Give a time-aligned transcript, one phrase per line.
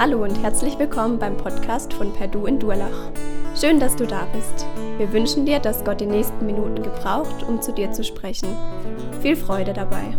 [0.00, 3.12] Hallo und herzlich willkommen beim Podcast von Perdu in Durlach.
[3.54, 4.64] Schön, dass du da bist.
[4.96, 8.48] Wir wünschen dir, dass Gott die nächsten Minuten gebraucht, um zu dir zu sprechen.
[9.20, 10.16] Viel Freude dabei.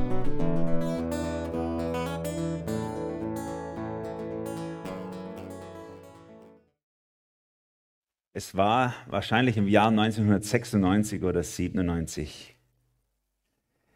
[8.34, 12.56] Es war wahrscheinlich im Jahr 1996 oder 97.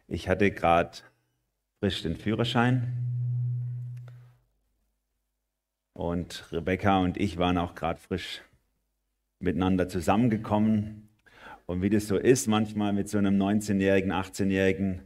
[0.08, 0.98] Ich hatte gerade
[1.78, 3.05] frisch den Führerschein
[5.96, 8.42] und Rebecca und ich waren auch gerade frisch
[9.38, 11.08] miteinander zusammengekommen.
[11.64, 15.00] Und wie das so ist, manchmal mit so einem 19-Jährigen, 18-Jährigen,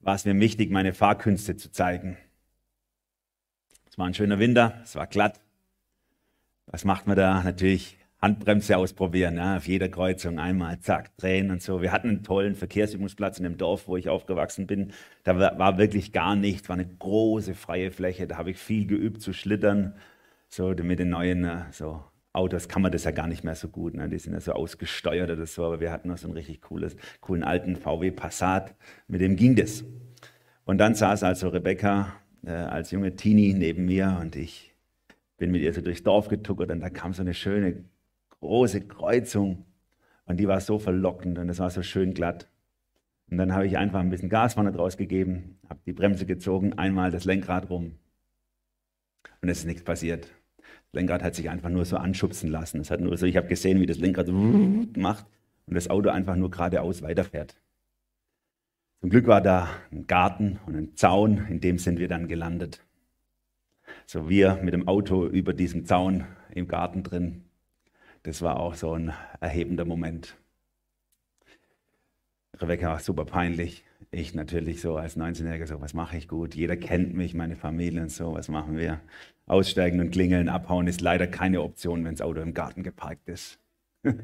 [0.00, 2.16] war es mir wichtig, meine Fahrkünste zu zeigen.
[3.88, 5.40] Es war ein schöner Winter, es war glatt.
[6.66, 7.42] Was macht man da?
[7.42, 11.80] Natürlich Handbremse ausprobieren, ja, auf jeder Kreuzung einmal, zack, drehen und so.
[11.80, 14.92] Wir hatten einen tollen Verkehrsübungsplatz in dem Dorf, wo ich aufgewachsen bin.
[15.24, 18.26] Da war, war wirklich gar nichts, war eine große freie Fläche.
[18.26, 19.94] Da habe ich viel geübt zu schlittern,
[20.56, 23.68] so mit den neuen äh, so Autos kann man das ja gar nicht mehr so
[23.68, 23.94] gut.
[23.94, 24.08] Ne?
[24.08, 26.96] Die sind ja so ausgesteuert oder so, aber wir hatten noch so einen richtig cooles,
[27.20, 28.74] coolen alten VW Passat,
[29.06, 29.84] mit dem ging das.
[30.64, 34.74] Und dann saß also Rebecca äh, als junge Teenie neben mir und ich
[35.36, 37.84] bin mit ihr so durchs Dorf getuckert und da kam so eine schöne
[38.40, 39.64] große Kreuzung
[40.24, 42.48] und die war so verlockend und es war so schön glatt.
[43.30, 46.74] Und dann habe ich einfach ein bisschen Gas vorne draus gegeben, habe die Bremse gezogen,
[46.74, 47.98] einmal das Lenkrad rum
[49.40, 50.28] und es ist nichts passiert.
[50.92, 52.80] Das Lenkrad hat sich einfach nur so anschubsen lassen.
[52.80, 55.26] Es hat nur so, ich habe gesehen, wie das Lenkrad macht
[55.66, 57.56] und das Auto einfach nur geradeaus weiterfährt.
[59.00, 62.80] Zum Glück war da ein Garten und ein Zaun, in dem sind wir dann gelandet.
[64.06, 67.44] So wir mit dem Auto über diesem Zaun im Garten drin.
[68.22, 70.36] Das war auch so ein erhebender Moment.
[72.58, 73.84] Rebecca war super peinlich.
[74.10, 76.54] Ich natürlich so als 19-Jähriger so, was mache ich gut?
[76.54, 79.00] Jeder kennt mich, meine Familie und so, was machen wir?
[79.46, 83.58] Aussteigen und klingeln, abhauen ist leider keine Option, wenn das Auto im Garten geparkt ist.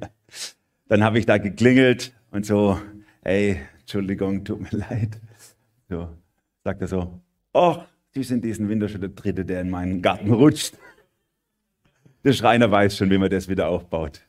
[0.89, 2.81] Dann habe ich da geklingelt und so,
[3.23, 5.21] ey, Entschuldigung, tut mir leid.
[5.89, 6.09] So,
[6.65, 7.21] sagt er so,
[7.53, 7.79] oh,
[8.15, 10.77] Sie sind diesen Winter schon der Dritte, der in meinen Garten rutscht.
[12.25, 14.21] Der Schreiner weiß schon, wie man das wieder aufbaut.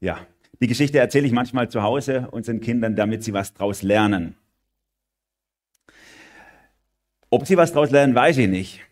[0.00, 0.26] Ja,
[0.62, 4.36] die Geschichte erzähle ich manchmal zu Hause unseren Kindern, damit sie was draus lernen.
[7.28, 8.82] Ob sie was daraus lernen, weiß ich nicht.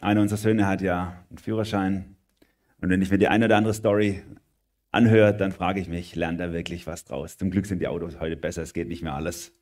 [0.00, 2.16] Einer unserer Söhne hat ja einen Führerschein.
[2.80, 4.22] Und wenn ich mir die eine oder andere Story
[4.90, 7.36] anhöre, dann frage ich mich, lernt er wirklich was draus?
[7.36, 8.62] Zum Glück sind die Autos heute besser.
[8.62, 9.52] Es geht nicht mehr alles,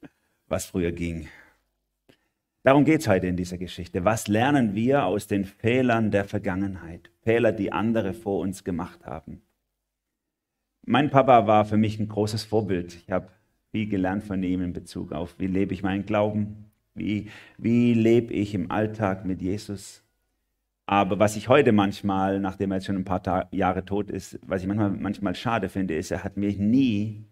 [0.46, 1.28] was früher ging.
[2.62, 4.04] Darum geht es heute in dieser Geschichte.
[4.04, 7.10] Was lernen wir aus den Fehlern der Vergangenheit?
[7.22, 9.42] Fehler, die andere vor uns gemacht haben.
[10.86, 12.94] Mein Papa war für mich ein großes Vorbild.
[12.94, 13.28] Ich habe
[13.72, 18.32] viel gelernt von ihm in Bezug auf, wie lebe ich meinen Glauben, wie, wie lebe
[18.32, 20.03] ich im Alltag mit Jesus?
[20.87, 24.38] Aber was ich heute manchmal, nachdem er jetzt schon ein paar Tage, Jahre tot ist,
[24.47, 27.26] was ich manchmal, manchmal schade finde, ist, er hat mich nie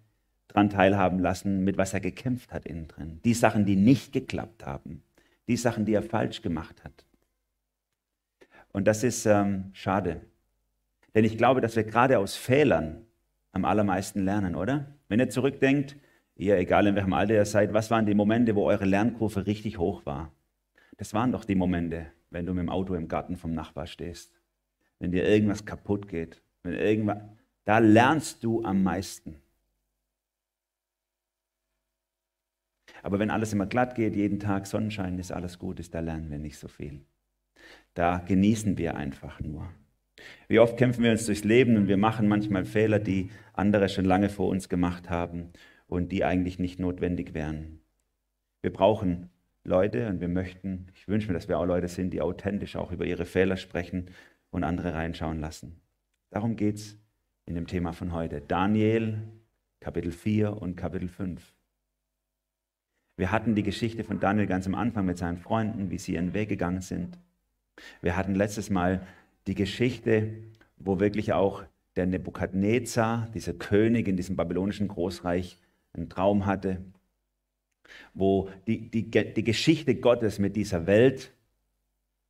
[0.49, 3.21] daran teilhaben lassen, mit was er gekämpft hat innen drin.
[3.25, 5.03] Die Sachen, die nicht geklappt haben.
[5.49, 7.07] Die Sachen, die er falsch gemacht hat.
[8.73, 10.21] Und das ist ähm, schade.
[11.15, 13.07] Denn ich glaube, dass wir gerade aus Fehlern
[13.53, 14.95] am allermeisten lernen, oder?
[15.09, 15.97] Wenn ihr zurückdenkt,
[16.37, 19.79] ihr, egal in welchem Alter ihr seid, was waren die Momente, wo eure Lernkurve richtig
[19.79, 20.33] hoch war?
[20.99, 24.33] Das waren doch die Momente, wenn du mit dem Auto im Garten vom Nachbar stehst,
[24.99, 27.19] wenn dir irgendwas kaputt geht, wenn irgendwas,
[27.65, 29.37] da lernst du am meisten.
[33.03, 36.31] Aber wenn alles immer glatt geht, jeden Tag Sonnenschein ist, alles gut ist, da lernen
[36.31, 37.05] wir nicht so viel.
[37.95, 39.69] Da genießen wir einfach nur.
[40.49, 44.07] Wie oft kämpfen wir uns durchs Leben und wir machen manchmal Fehler, die andere schon
[44.07, 45.53] lange vor uns gemacht haben
[45.87, 47.81] und die eigentlich nicht notwendig wären.
[48.63, 49.31] Wir brauchen
[49.65, 52.93] Leute und wir möchten, ich wünsche mir, dass wir auch Leute sind, die authentisch auch
[52.93, 54.11] über ihre Fehler sprechen
[54.51, 55.81] und andere reinschauen lassen.
[56.31, 56.99] Darum geht es
[57.45, 58.41] in dem Thema von heute.
[58.41, 59.19] Daniel,
[59.81, 61.53] Kapitel 4 und Kapitel 5.
[63.17, 66.35] Wir hatten die Geschichte von Daniel ganz am Anfang mit seinen Freunden, wie sie ihren
[66.35, 67.19] Weg gegangen sind.
[68.03, 69.07] Wir hatten letztes Mal
[69.47, 70.35] die Geschichte,
[70.77, 71.65] wo wirklich auch
[71.97, 75.59] der Nebukadnezar, dieser König in diesem babylonischen Großreich,
[75.97, 76.83] einen Traum hatte,
[78.15, 81.33] wo die, die, die Geschichte Gottes mit dieser Welt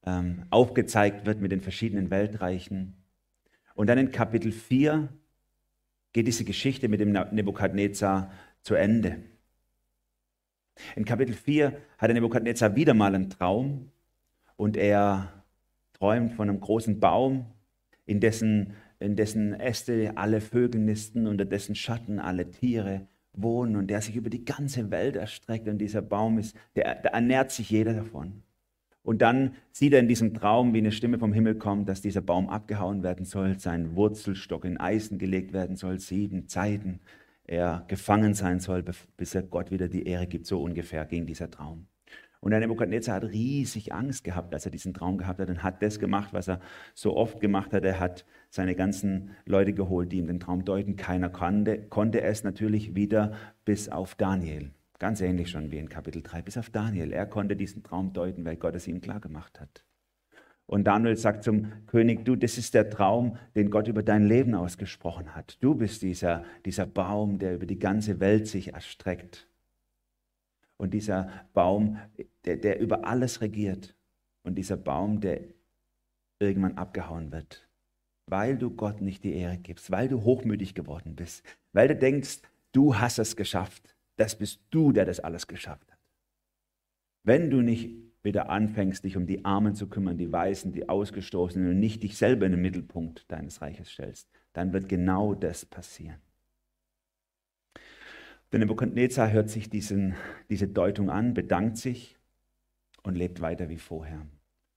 [0.04, 2.94] ähm, aufgezeigt wird, mit den verschiedenen Weltreichen.
[3.74, 5.08] Und dann in Kapitel 4
[6.12, 8.32] geht diese Geschichte mit dem Nebukadnezar
[8.62, 9.18] zu Ende.
[10.94, 13.90] In Kapitel 4 hat der Nebukadnezar wieder mal einen Traum
[14.56, 15.44] und er
[15.94, 17.46] träumt von einem großen Baum,
[18.04, 23.88] in dessen, in dessen Äste alle Vögel nisten, unter dessen Schatten alle Tiere wohnen und
[23.88, 25.68] der sich über die ganze Welt erstreckt.
[25.68, 28.42] Und dieser Baum ist, der, der ernährt sich jeder davon.
[29.02, 32.22] Und dann sieht er in diesem Traum, wie eine Stimme vom Himmel kommt, dass dieser
[32.22, 37.00] Baum abgehauen werden soll, sein Wurzelstock in Eisen gelegt werden soll, sieben Zeiten
[37.44, 38.82] er gefangen sein soll,
[39.16, 40.46] bis er Gott wieder die Ehre gibt.
[40.46, 41.86] So ungefähr ging dieser Traum.
[42.46, 45.82] Und der Nebukadnezar hat riesig Angst gehabt, als er diesen Traum gehabt hat und hat
[45.82, 46.60] das gemacht, was er
[46.94, 47.84] so oft gemacht hat.
[47.84, 50.94] Er hat seine ganzen Leute geholt, die ihm den Traum deuten.
[50.94, 53.32] Keiner konnte, konnte es natürlich wieder
[53.64, 54.70] bis auf Daniel.
[55.00, 57.12] Ganz ähnlich schon wie in Kapitel 3, bis auf Daniel.
[57.12, 59.84] Er konnte diesen Traum deuten, weil Gott es ihm klar gemacht hat.
[60.66, 64.54] Und Daniel sagt zum König, du, das ist der Traum, den Gott über dein Leben
[64.54, 65.58] ausgesprochen hat.
[65.64, 69.48] Du bist dieser, dieser Baum, der über die ganze Welt sich erstreckt.
[70.78, 71.98] Und dieser Baum,
[72.44, 73.94] der, der über alles regiert.
[74.42, 75.40] Und dieser Baum, der
[76.38, 77.68] irgendwann abgehauen wird.
[78.26, 82.42] Weil du Gott nicht die Ehre gibst, weil du hochmütig geworden bist, weil du denkst,
[82.72, 85.98] du hast es geschafft das bist du, der das alles geschafft hat.
[87.22, 87.90] Wenn du nicht
[88.22, 92.16] wieder anfängst, dich um die Armen zu kümmern, die Weißen, die Ausgestoßenen und nicht dich
[92.16, 96.20] selber in den Mittelpunkt deines Reiches stellst, dann wird genau das passieren.
[98.56, 100.14] Der Nebuchadnezzar hört sich diesen,
[100.48, 102.16] diese Deutung an, bedankt sich
[103.02, 104.24] und lebt weiter wie vorher.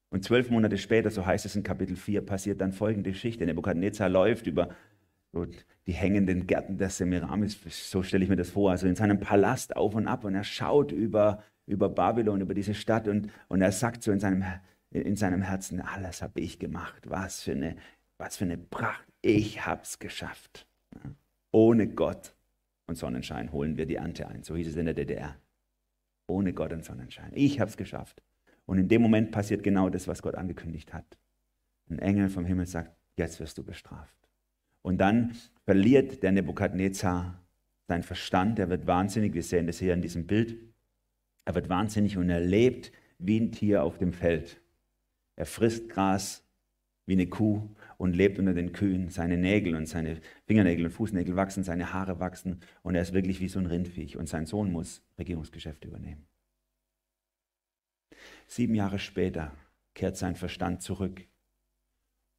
[0.09, 3.45] Und zwölf Monate später, so heißt es in Kapitel 4, passiert dann folgende Geschichte.
[3.45, 4.75] Nebuchadnezzar läuft über
[5.87, 9.77] die hängenden Gärten der Semiramis, so stelle ich mir das vor, also in seinem Palast
[9.77, 13.71] auf und ab und er schaut über, über Babylon, über diese Stadt und, und er
[13.71, 14.43] sagt so in seinem,
[14.91, 17.77] in seinem Herzen, alles habe ich gemacht, was für eine,
[18.17, 20.67] was für eine Pracht, ich habe es geschafft.
[21.53, 22.33] Ohne Gott
[22.89, 25.37] und Sonnenschein holen wir die Ernte ein, so hieß es in der DDR.
[26.27, 28.21] Ohne Gott und Sonnenschein, ich habe es geschafft.
[28.65, 31.17] Und in dem Moment passiert genau das, was Gott angekündigt hat.
[31.89, 34.15] Ein Engel vom Himmel sagt, jetzt wirst du bestraft.
[34.81, 37.41] Und dann verliert der Nebukadnezar
[37.87, 40.57] seinen Verstand, er wird wahnsinnig, wir sehen das hier in diesem Bild.
[41.45, 44.61] Er wird wahnsinnig und er lebt wie ein Tier auf dem Feld.
[45.35, 46.43] Er frisst Gras
[47.07, 47.67] wie eine Kuh
[47.99, 49.09] und lebt unter den Kühen.
[49.09, 53.41] Seine Nägel und seine Fingernägel und Fußnägel wachsen, seine Haare wachsen und er ist wirklich
[53.41, 54.17] wie so ein Rindviech.
[54.17, 56.25] Und sein Sohn muss Regierungsgeschäfte übernehmen.
[58.47, 59.53] Sieben Jahre später
[59.93, 61.27] kehrt sein Verstand zurück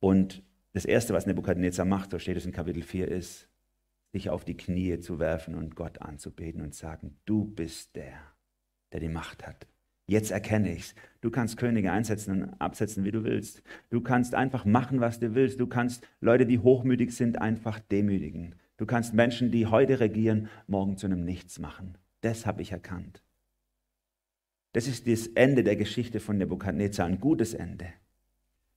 [0.00, 0.42] und
[0.72, 3.48] das Erste, was Nebukadnezar macht, so steht es in Kapitel 4, ist,
[4.12, 8.18] sich auf die Knie zu werfen und Gott anzubeten und sagen, du bist der,
[8.92, 9.66] der die Macht hat.
[10.10, 10.96] Jetzt erkenne ich's.
[11.20, 13.62] Du kannst Könige einsetzen und absetzen, wie du willst.
[13.90, 15.60] Du kannst einfach machen, was du willst.
[15.60, 18.56] Du kannst Leute, die hochmütig sind, einfach demütigen.
[18.76, 21.96] Du kannst Menschen, die heute regieren, morgen zu einem Nichts machen.
[22.22, 23.22] Das habe ich erkannt.
[24.72, 27.86] Das ist das Ende der Geschichte von Nebukadnezar, ein gutes Ende.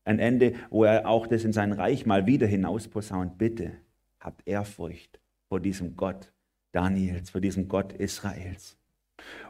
[0.06, 3.40] Ein Ende, wo er auch das in sein Reich mal wieder hinausposaunt.
[3.40, 3.72] Bitte
[4.20, 5.20] habt Ehrfurcht
[5.50, 6.32] vor diesem Gott
[6.74, 8.78] Daniels, vor diesem Gott Israels.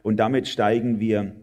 [0.02, 1.36] Und damit steigen wir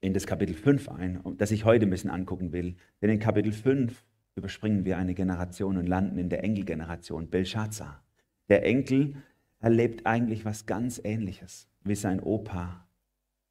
[0.00, 2.76] in das Kapitel 5 ein, das ich heute ein bisschen angucken will.
[3.02, 4.04] Denn in Kapitel 5
[4.36, 8.02] überspringen wir eine Generation und landen in der Enkelgeneration, Belshazzar.
[8.48, 9.16] Der Enkel
[9.60, 12.86] erlebt eigentlich was ganz Ähnliches wie sein Opa,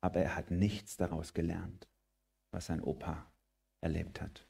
[0.02, 1.88] aber er hat nichts daraus gelernt,
[2.52, 3.26] was sein Opa
[3.82, 4.48] erlebt hat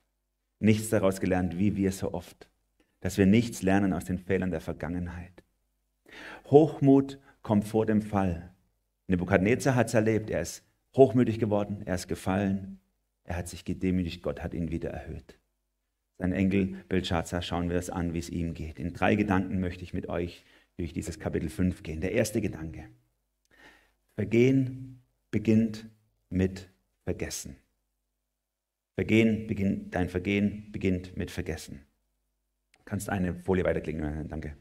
[0.59, 2.49] nichts daraus gelernt, wie wir so oft,
[2.99, 5.43] dass wir nichts lernen aus den Fehlern der Vergangenheit.
[6.45, 8.53] Hochmut kommt vor dem Fall.
[9.07, 10.63] Nebukadnezar hat es erlebt, er ist
[10.97, 12.79] hochmütig geworden, er ist gefallen,
[13.23, 15.37] er hat sich gedemütigt, Gott hat ihn wieder erhöht.
[16.17, 18.79] Sein Enkel Belshazzar schauen wir es an, wie es ihm geht.
[18.79, 20.43] In drei Gedanken möchte ich mit euch
[20.77, 22.01] durch dieses Kapitel 5 gehen.
[22.01, 22.89] Der erste Gedanke.
[24.15, 25.87] Vergehen beginnt
[26.29, 26.69] mit
[27.03, 27.55] Vergessen.
[28.95, 31.81] Vergehen beginnt, dein Vergehen beginnt mit Vergessen.
[32.79, 34.57] Du kannst eine Folie weiterklicken, danke.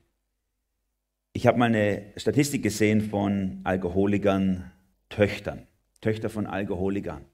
[1.32, 4.70] Ich habe mal eine Statistik gesehen von Alkoholikern,
[5.08, 5.66] Töchtern,
[6.06, 7.24] Töchter von Alkoholikern.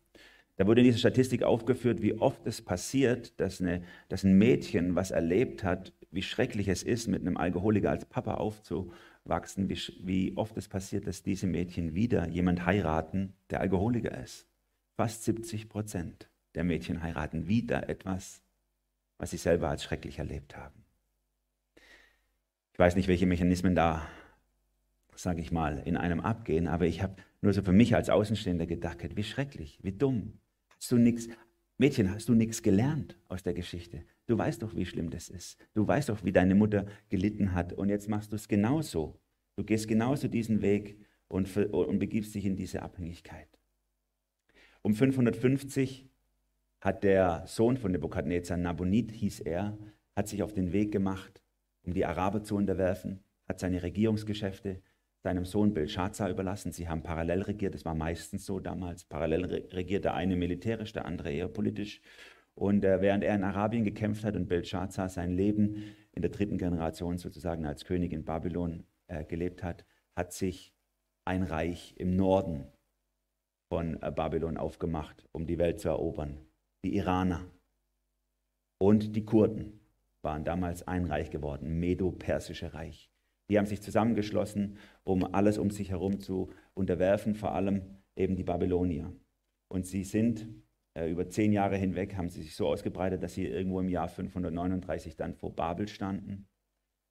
[0.57, 4.95] Da wurde in dieser Statistik aufgeführt, wie oft es passiert, dass, eine, dass ein Mädchen
[4.95, 10.33] was erlebt hat, wie schrecklich es ist, mit einem Alkoholiker als Papa aufzuwachsen, wie, wie
[10.39, 14.47] oft es passiert, dass diese Mädchen wieder jemand heiraten, der Alkoholiker ist.
[14.97, 18.41] Fast 70 Prozent der Mädchen heiraten wieder etwas,
[19.19, 20.83] was sie selber als schrecklich erlebt haben.
[22.73, 24.09] Ich weiß nicht, welche Mechanismen da,
[25.15, 28.67] sage ich mal, in einem abgehen, aber ich habe nur so für mich als Außenstehender
[28.67, 30.39] gedacht, wie schrecklich, wie dumm.
[30.77, 31.29] Hast du nichts,
[31.77, 34.05] Mädchen, hast du nichts gelernt aus der Geschichte?
[34.27, 35.59] Du weißt doch, wie schlimm das ist.
[35.75, 39.21] Du weißt doch, wie deine Mutter gelitten hat und jetzt machst du es genauso.
[39.57, 43.49] Du gehst genauso diesen Weg und, und begibst dich in diese Abhängigkeit.
[44.83, 46.09] Um 550
[46.81, 49.79] hat der Sohn von Nebukadnezar, Nabonid hieß er,
[50.15, 51.43] hat sich auf den Weg gemacht,
[51.83, 54.81] um die Araber zu unterwerfen, hat seine Regierungsgeschäfte
[55.23, 56.73] seinem Sohn Belshazzar überlassen.
[56.73, 59.05] Sie haben parallel regiert, das war meistens so damals.
[59.05, 62.01] Parallel regiert der eine militärisch, der andere eher politisch.
[62.55, 66.59] Und äh, während er in Arabien gekämpft hat und Belshazzar sein Leben in der dritten
[66.59, 70.75] Generation sozusagen als König in Babylon äh, gelebt hat, hat sich
[71.25, 72.67] ein Reich im Norden
[73.71, 76.45] von äh, Babylon aufgemacht, um die Welt zu erobern.
[76.85, 77.47] Die Iraner
[78.79, 79.81] und die Kurden
[80.21, 83.12] waren damals ein Reich geworden, Medo-Persische Reich.
[83.53, 87.83] Die haben sich zusammengeschlossen, um alles um sich herum zu unterwerfen, vor allem
[88.17, 89.13] eben die Babylonier.
[89.69, 90.49] Und sie sind
[90.95, 94.09] äh, über zehn Jahre hinweg, haben sie sich so ausgebreitet, dass sie irgendwo im Jahr
[94.09, 96.49] 539 dann vor Babel standen.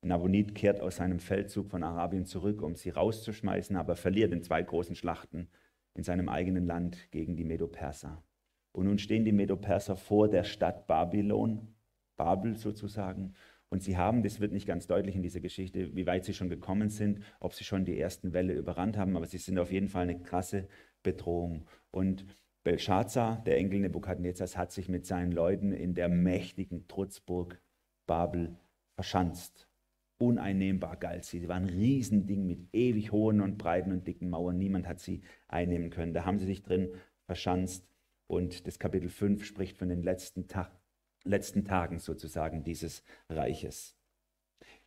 [0.01, 4.63] Nabonid kehrt aus seinem Feldzug von Arabien zurück, um sie rauszuschmeißen, aber verliert in zwei
[4.63, 5.47] großen Schlachten
[5.93, 8.23] in seinem eigenen Land gegen die Medo-Perser.
[8.71, 11.75] Und nun stehen die Medo-Perser vor der Stadt Babylon,
[12.17, 13.35] Babel sozusagen,
[13.71, 16.49] und sie haben, das wird nicht ganz deutlich in dieser Geschichte, wie weit sie schon
[16.49, 19.87] gekommen sind, ob sie schon die ersten Welle überrannt haben, aber sie sind auf jeden
[19.87, 20.67] Fall eine krasse
[21.03, 21.65] Bedrohung.
[21.89, 22.25] Und
[22.63, 27.61] Belshazzar, der Enkel Nebukadnezars, hat sich mit seinen Leuten in der mächtigen Trutzburg
[28.07, 28.57] Babel
[28.95, 29.69] verschanzt.
[30.17, 31.39] Uneinnehmbar galt sie.
[31.39, 34.57] Sie waren ein Riesending mit ewig hohen und breiten und dicken Mauern.
[34.57, 36.13] Niemand hat sie einnehmen können.
[36.13, 36.89] Da haben sie sich drin
[37.25, 37.87] verschanzt.
[38.27, 40.80] Und das Kapitel 5 spricht von den letzten Tagen
[41.23, 43.95] letzten Tagen sozusagen dieses Reiches.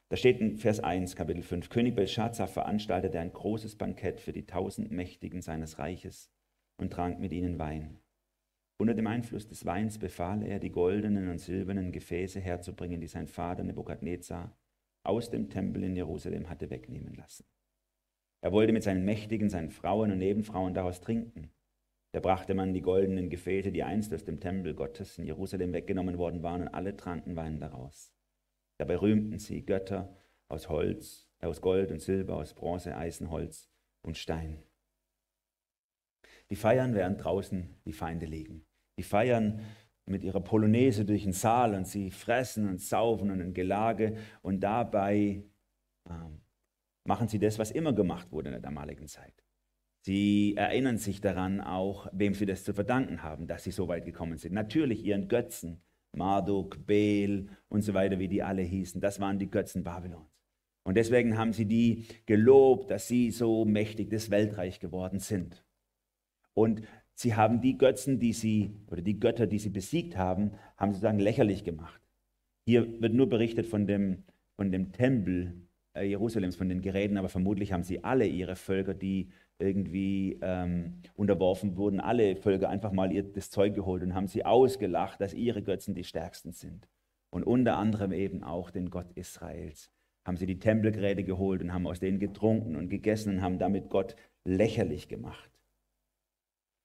[0.09, 4.47] Da steht in Vers 1, Kapitel 5, König Belshazzar veranstaltete ein großes Bankett für die
[4.47, 6.31] tausend Mächtigen seines Reiches
[6.77, 8.01] und trank mit ihnen Wein.
[8.77, 13.29] Unter dem Einfluss des Weins befahl er, die goldenen und silbernen Gefäße herzubringen, die sein
[13.29, 14.57] Vater Nebukadnezar
[15.05, 17.45] aus dem Tempel in Jerusalem hatte wegnehmen lassen.
[18.41, 21.51] Er wollte mit seinen Mächtigen, seinen Frauen und Nebenfrauen daraus trinken.
[22.15, 26.17] Da brachte man die goldenen Gefäße, die einst aus dem Tempel Gottes in Jerusalem weggenommen
[26.17, 28.15] worden waren, und alle tranken Wein daraus.
[28.79, 30.17] Dabei rühmten sie Götter
[30.47, 33.69] aus Holz, aus Gold und Silber, aus Bronze, Eisen, Holz
[34.03, 34.63] und Stein.
[36.51, 38.65] Die feiern, während draußen die Feinde liegen.
[38.97, 39.63] Die feiern
[40.07, 44.61] mit ihrer Polonaise durch den Saal und sie fressen und saufen und ein Gelage und
[44.61, 45.43] dabei
[46.09, 46.43] ähm,
[47.03, 49.44] machen sie das, was immer gemacht wurde in der damaligen Zeit.
[50.05, 54.05] Sie erinnern sich daran auch, wem sie das zu verdanken haben, dass sie so weit
[54.05, 54.53] gekommen sind.
[54.53, 55.81] Natürlich ihren Götzen,
[56.13, 59.01] Marduk, Bel und so weiter, wie die alle hießen.
[59.01, 60.29] Das waren die Götzen Babylons.
[60.83, 65.65] Und deswegen haben sie die gelobt, dass sie so mächtig das Weltreich geworden sind.
[66.53, 66.83] Und
[67.15, 70.97] sie haben die Götzen, die sie, oder die Götter, die sie besiegt haben, haben sie
[70.97, 72.03] sozusagen lächerlich gemacht.
[72.67, 77.31] Hier wird nur berichtet von dem, von dem Tempel äh, Jerusalems, von den Geräten, aber
[77.31, 83.13] vermutlich haben sie alle ihre Völker, die irgendwie ähm, unterworfen wurden, alle Völker einfach mal
[83.13, 86.89] ihr, das Zeug geholt und haben sie ausgelacht, dass ihre Götzen die stärksten sind.
[87.31, 89.91] Und unter anderem eben auch den Gott Israels.
[90.25, 93.91] Haben sie die Tempelgeräte geholt und haben aus denen getrunken und gegessen und haben damit
[93.91, 95.51] Gott lächerlich gemacht.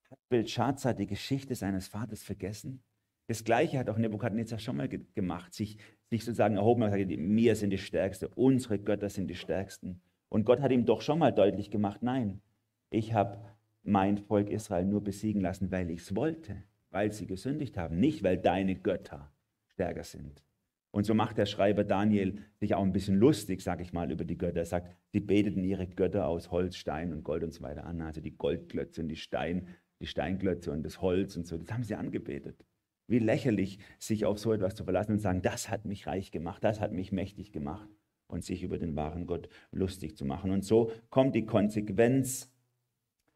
[0.09, 2.81] Hat Belshazzar die Geschichte seines Vaters vergessen?
[3.27, 5.77] Das Gleiche hat auch Nebukadnezar schon mal ge gemacht, sich,
[6.09, 10.01] sich sozusagen erhoben und gesagt, wir sind die Stärksten, unsere Götter sind die Stärksten.
[10.29, 12.41] Und Gott hat ihm doch schon mal deutlich gemacht, nein,
[12.89, 13.39] ich habe
[13.83, 18.23] mein Volk Israel nur besiegen lassen, weil ich es wollte, weil sie gesündigt haben, nicht
[18.23, 19.31] weil deine Götter
[19.67, 20.43] stärker sind.
[20.91, 24.25] Und so macht der Schreiber Daniel sich auch ein bisschen lustig, sage ich mal, über
[24.25, 24.59] die Götter.
[24.59, 28.01] Er sagt, sie beteten ihre Götter aus Holz, Stein und Gold und so weiter an.
[28.01, 29.67] Also die Goldklötze und die Stein,
[29.99, 32.65] die Steinklötze und das Holz und so, das haben sie angebetet.
[33.07, 36.63] Wie lächerlich, sich auf so etwas zu verlassen und sagen, das hat mich reich gemacht,
[36.63, 37.89] das hat mich mächtig gemacht
[38.27, 40.51] und sich über den wahren Gott lustig zu machen.
[40.51, 42.51] Und so kommt die Konsequenz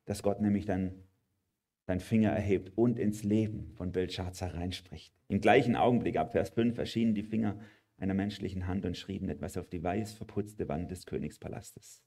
[0.06, 1.04] dass Gott nämlich dann
[1.86, 5.14] seinen Finger erhebt und ins Leben von Belshazzar reinspricht.
[5.28, 7.60] Im gleichen Augenblick, ab Vers 5, erschienen die Finger
[7.98, 12.04] einer menschlichen Hand und schrieben etwas auf die weiß verputzte Wand des Königspalastes.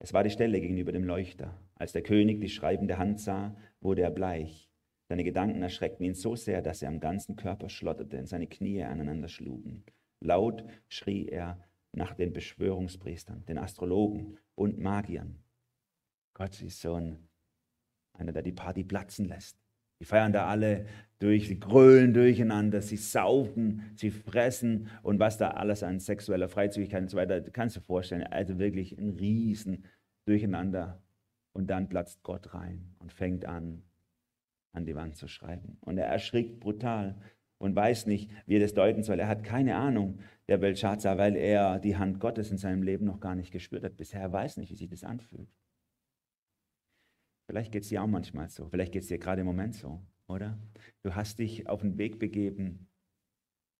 [0.00, 1.60] Es war die Stelle gegenüber dem Leuchter.
[1.74, 4.70] Als der König die schreibende Hand sah, wurde er bleich.
[5.08, 8.82] Seine Gedanken erschreckten ihn so sehr, dass er am ganzen Körper schlotterte und seine Knie
[8.82, 9.84] aneinander schlugen.
[10.20, 15.42] Laut schrie er nach den Beschwörungspriestern, den Astrologen und Magiern.
[16.38, 17.28] Gott ist so ein,
[18.12, 19.58] einer, der die Party platzen lässt.
[20.00, 20.86] Die feiern da alle
[21.18, 27.02] durch, sie grölen durcheinander, sie saufen, sie fressen und was da alles an sexueller Freizügigkeit
[27.02, 28.22] und so weiter, kannst du dir vorstellen.
[28.22, 29.84] Also wirklich ein Riesen
[30.26, 31.02] durcheinander.
[31.52, 33.82] Und dann platzt Gott rein und fängt an,
[34.72, 35.78] an die Wand zu schreiben.
[35.80, 37.20] Und er erschrickt brutal
[37.58, 39.18] und weiß nicht, wie er das deuten soll.
[39.18, 43.18] Er hat keine Ahnung, der Belshazzar, weil er die Hand Gottes in seinem Leben noch
[43.18, 43.96] gar nicht gespürt hat.
[43.96, 45.48] Bisher er weiß nicht, wie sich das anfühlt.
[47.48, 48.68] Vielleicht geht es dir auch manchmal so.
[48.68, 50.58] Vielleicht geht es dir gerade im Moment so, oder?
[51.02, 52.88] Du hast dich auf einen Weg begeben,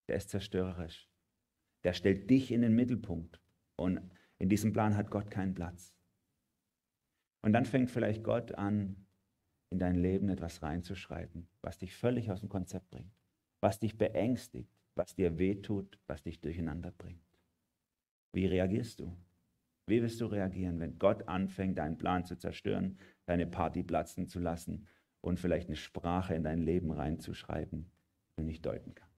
[0.08, 1.08] der ist zerstörerisch.
[1.84, 3.42] Der stellt dich in den Mittelpunkt.
[3.76, 4.00] Und
[4.38, 5.94] in diesem Plan hat Gott keinen Platz.
[7.42, 9.06] Und dann fängt vielleicht Gott an,
[9.70, 13.12] in dein Leben etwas reinzuschreiben, was dich völlig aus dem Konzept bringt,
[13.60, 17.22] was dich beängstigt, was dir wehtut, was dich durcheinander bringt.
[18.32, 19.14] Wie reagierst du?
[19.86, 22.98] Wie wirst du reagieren, wenn Gott anfängt, deinen Plan zu zerstören,
[23.28, 24.86] deine Party platzen zu lassen
[25.20, 27.90] und vielleicht eine Sprache in dein Leben reinzuschreiben,
[28.30, 29.08] die du nicht deuten kannst?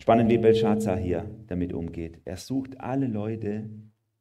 [0.00, 2.20] Spannend, wie Belshazzar hier damit umgeht.
[2.24, 3.68] Er sucht alle Leute,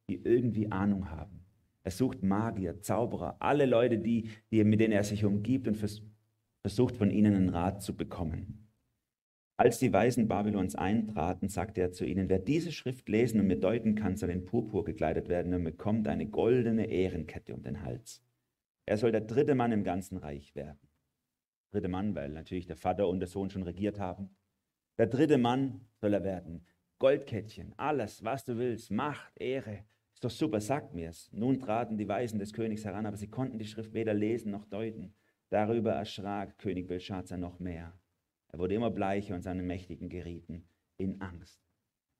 [0.09, 1.45] die irgendwie Ahnung haben.
[1.83, 5.77] Er sucht Magier, Zauberer, alle Leute, die, die, mit denen er sich umgibt und
[6.61, 8.64] versucht von ihnen einen Rat zu bekommen.
[9.57, 13.59] Als die Weisen Babylons eintraten, sagte er zu ihnen, wer diese Schrift lesen und mir
[13.59, 18.21] deuten kann, soll in Purpur gekleidet werden und bekommt eine goldene Ehrenkette um den Hals.
[18.85, 20.89] Er soll der dritte Mann im ganzen Reich werden.
[21.71, 24.35] Dritte Mann, weil natürlich der Vater und der Sohn schon regiert haben.
[24.97, 26.65] Der dritte Mann soll er werden.
[26.99, 31.29] Goldkettchen, alles, was du willst, Macht, Ehre, ist doch super, sagt mir's.
[31.31, 34.65] Nun traten die Weisen des Königs heran, aber sie konnten die Schrift weder lesen noch
[34.65, 35.13] deuten.
[35.49, 37.93] Darüber erschrak König Belshazzar noch mehr.
[38.55, 41.61] Er wurde immer bleicher und seine Mächtigen gerieten in Angst.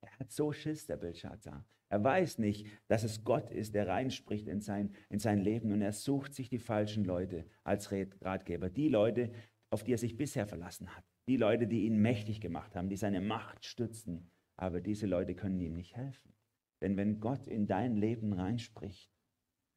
[0.02, 1.66] Er hat so Schiss, der Belshazzar.
[1.88, 5.80] Er weiß nicht, dass es Gott ist, der reinspricht in sein, in sein Leben und
[5.80, 8.68] er sucht sich die falschen Leute als Ratgeber.
[8.68, 9.32] Die Leute,
[9.70, 11.04] auf die er sich bisher verlassen hat.
[11.26, 14.30] Die Leute, die ihn mächtig gemacht haben, die seine Macht stützen.
[14.58, 16.34] Aber diese Leute können ihm nicht helfen.
[16.82, 19.10] Denn wenn Gott in dein Leben reinspricht,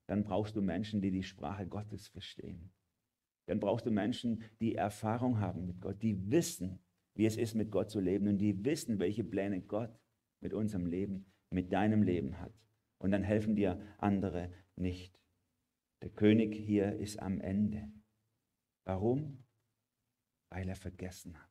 [0.07, 2.73] dann brauchst du Menschen, die die Sprache Gottes verstehen.
[3.49, 6.77] Dann brauchst du Menschen, die Erfahrung haben mit Gott, die wissen,
[7.15, 9.91] wie es ist, mit Gott zu leben und die wissen, welche Pläne Gott
[10.39, 12.53] mit unserem Leben, mit deinem Leben hat.
[12.99, 15.19] Und dann helfen dir andere nicht.
[16.03, 17.91] Der König hier ist am Ende.
[18.85, 19.43] Warum?
[20.51, 21.49] Weil er vergessen hat.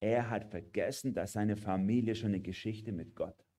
[0.00, 3.54] Er hat vergessen, dass seine Familie schon eine Geschichte mit Gott hat.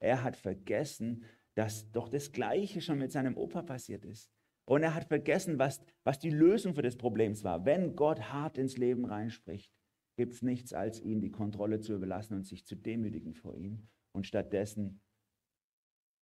[0.00, 1.24] Er hat vergessen,
[1.54, 4.32] dass doch das Gleiche schon mit seinem Opa passiert ist.
[4.72, 7.66] Und er hat vergessen, was, was die Lösung für das Problem war.
[7.66, 9.70] Wenn Gott hart ins Leben reinspricht,
[10.16, 13.86] gibt es nichts, als ihm die Kontrolle zu überlassen und sich zu demütigen vor ihm.
[14.12, 15.02] Und stattdessen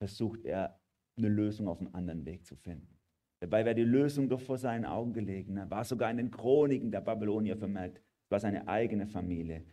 [0.01, 0.79] versucht er,
[1.17, 2.97] eine Lösung auf einem anderen Weg zu finden.
[3.41, 5.57] Dabei wäre die Lösung doch vor seinen Augen gelegen.
[5.57, 7.97] Er war sogar in den Chroniken der Babylonier vermerkt.
[7.97, 9.65] Es war seine eigene Familie.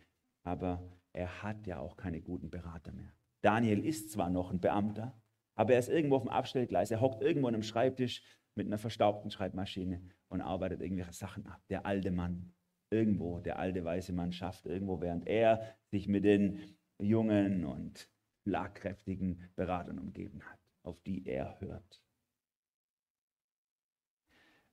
[0.43, 0.83] Aber
[1.13, 3.13] er hat ja auch keine guten Berater mehr.
[3.41, 5.17] Daniel ist zwar noch ein Beamter,
[5.57, 8.21] aber er ist irgendwo auf dem Abstellgleis, er hockt irgendwo an einem Schreibtisch
[8.55, 11.61] mit einer verstaubten Schreibmaschine und arbeitet irgendwelche Sachen ab.
[11.69, 12.53] Der alte Mann,
[12.89, 18.09] irgendwo, der alte weiße Mann schafft irgendwo, während er sich mit den jungen und
[18.43, 22.01] schlagkräftigen Beratern umgeben hat, auf die er hört.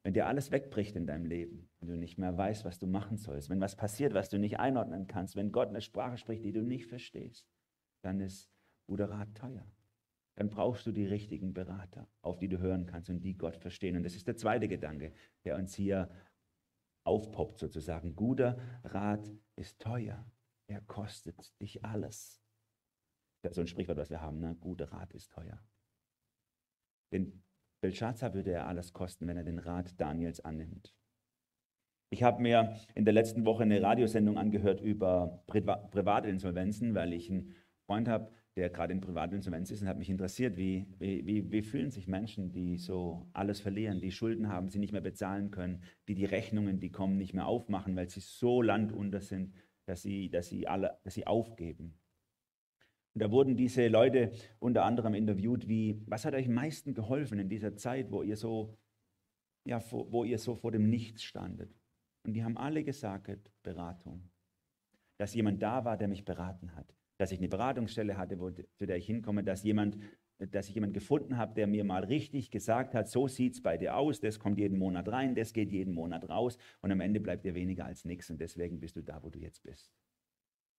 [0.04, 3.16] Wenn dir alles wegbricht in deinem Leben, wenn du nicht mehr weißt, was du machen
[3.16, 6.52] sollst, wenn was passiert, was du nicht einordnen kannst, wenn Gott eine Sprache spricht, die
[6.52, 7.48] du nicht verstehst,
[8.02, 8.50] dann ist
[8.86, 9.64] guter Rat teuer.
[10.34, 13.96] Dann brauchst du die richtigen Berater, auf die du hören kannst und die Gott verstehen.
[13.96, 15.12] Und das ist der zweite Gedanke,
[15.44, 16.10] der uns hier
[17.04, 18.16] aufpoppt sozusagen.
[18.16, 20.24] Guter Rat ist teuer.
[20.68, 22.42] Er kostet dich alles.
[23.42, 24.38] Das ist so ein Sprichwort, was wir haben.
[24.38, 24.56] Ne?
[24.60, 25.60] Guter Rat ist teuer.
[27.12, 27.42] Den
[27.82, 30.94] Belshazzar würde er alles kosten, wenn er den Rat Daniels annimmt.
[32.10, 37.30] Ich habe mir in der letzten Woche eine Radiosendung angehört über Priva Privatinsolvenzen, weil ich
[37.30, 37.54] einen
[37.86, 41.90] Freund habe, der gerade in Privatinsolvenz ist und hat mich interessiert, wie, wie, wie, fühlen
[41.90, 46.14] sich Menschen, die so alles verlieren, die Schulden haben, sie nicht mehr bezahlen können, die
[46.14, 49.54] die Rechnungen, die kommen, nicht mehr aufmachen, weil sie so landunter sind,
[49.86, 51.94] dass sie, dass sie, alle, dass sie aufgeben.
[53.14, 57.38] Und da wurden diese Leute unter anderem interviewt, wie, was hat euch am meisten geholfen
[57.38, 58.76] in dieser Zeit, wo ihr so,
[59.64, 61.74] ja, wo ihr so vor dem Nichts standet?
[62.24, 64.30] Und die haben alle gesagt, Beratung.
[65.18, 68.84] Dass jemand da war, der mich beraten hat dass ich eine Beratungsstelle hatte, wo, zu
[68.84, 69.96] der ich hinkomme, dass jemand,
[70.38, 73.76] dass ich jemanden gefunden habe, der mir mal richtig gesagt hat, so sieht es bei
[73.78, 77.20] dir aus, das kommt jeden Monat rein, das geht jeden Monat raus und am Ende
[77.20, 79.92] bleibt dir weniger als nichts und deswegen bist du da, wo du jetzt bist.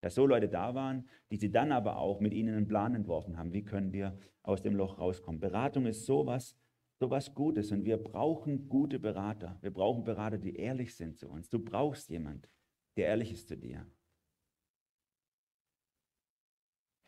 [0.02, 3.38] Dass so Leute da waren, die sie dann aber auch mit ihnen einen Plan entworfen
[3.38, 5.40] haben, wie können wir aus dem Loch rauskommen.
[5.40, 6.58] Beratung ist sowas,
[7.00, 9.58] sowas Gutes und wir brauchen gute Berater.
[9.62, 11.50] Wir brauchen Berater, die ehrlich sind zu uns.
[11.50, 12.50] Du brauchst jemanden,
[12.98, 13.88] der ehrlich ist zu dir.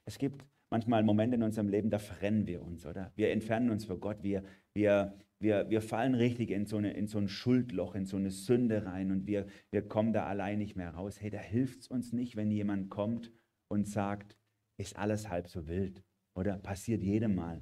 [0.05, 3.11] Es gibt manchmal Momente in unserem Leben, da verrennen wir uns, oder?
[3.15, 7.07] Wir entfernen uns vor Gott, wir, wir, wir, wir fallen richtig in so, eine, in
[7.07, 10.75] so ein Schuldloch, in so eine Sünde rein und wir, wir kommen da allein nicht
[10.75, 11.21] mehr raus.
[11.21, 13.31] Hey, da hilft es uns nicht, wenn jemand kommt
[13.67, 14.37] und sagt,
[14.77, 16.03] ist alles halb so wild,
[16.35, 16.57] oder?
[16.57, 17.61] Passiert jedem Mal.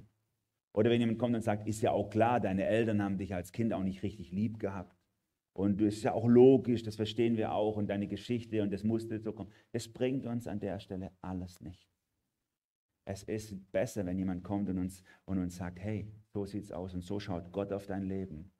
[0.76, 3.52] Oder wenn jemand kommt und sagt, ist ja auch klar, deine Eltern haben dich als
[3.52, 4.98] Kind auch nicht richtig lieb gehabt.
[5.56, 8.84] Und das ist ja auch logisch, das verstehen wir auch und deine Geschichte und das
[8.84, 9.52] musste so kommen.
[9.72, 11.93] Das bringt uns an der Stelle alles nicht.
[13.06, 16.94] Es ist besser, wenn jemand kommt und uns, und uns sagt, hey, so sieht's aus
[16.94, 18.52] und so schaut Gott auf dein Leben.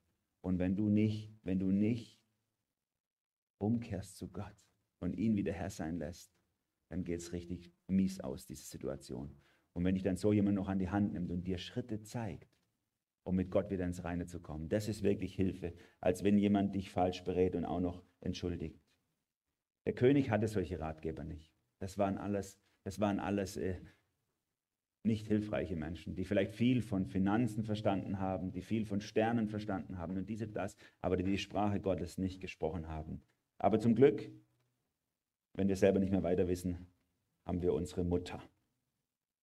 [0.42, 2.20] Und wenn du nicht, wenn du nicht
[3.58, 4.56] umkehrst zu Gott
[5.00, 6.34] und ihn wieder Herr sein lässt,
[6.90, 9.34] dann geht es richtig mies aus, diese Situation.
[9.72, 12.48] Und wenn dich dann so jemand noch an die Hand nimmt und dir Schritte zeigt,
[13.24, 16.74] um mit Gott wieder ins Reine zu kommen, das ist wirklich Hilfe, als wenn jemand
[16.74, 18.80] dich falsch berät und auch noch entschuldigt.
[19.86, 21.52] Der König hatte solche Ratgeber nicht.
[21.80, 23.80] Das waren alles, das waren alles äh,
[25.04, 29.98] nicht hilfreiche Menschen, die vielleicht viel von Finanzen verstanden haben, die viel von Sternen verstanden
[29.98, 33.22] haben und diese das, aber die die Sprache Gottes nicht gesprochen haben.
[33.58, 34.30] Aber zum Glück,
[35.54, 36.86] wenn wir selber nicht mehr weiter wissen,
[37.46, 38.42] haben wir unsere Mutter.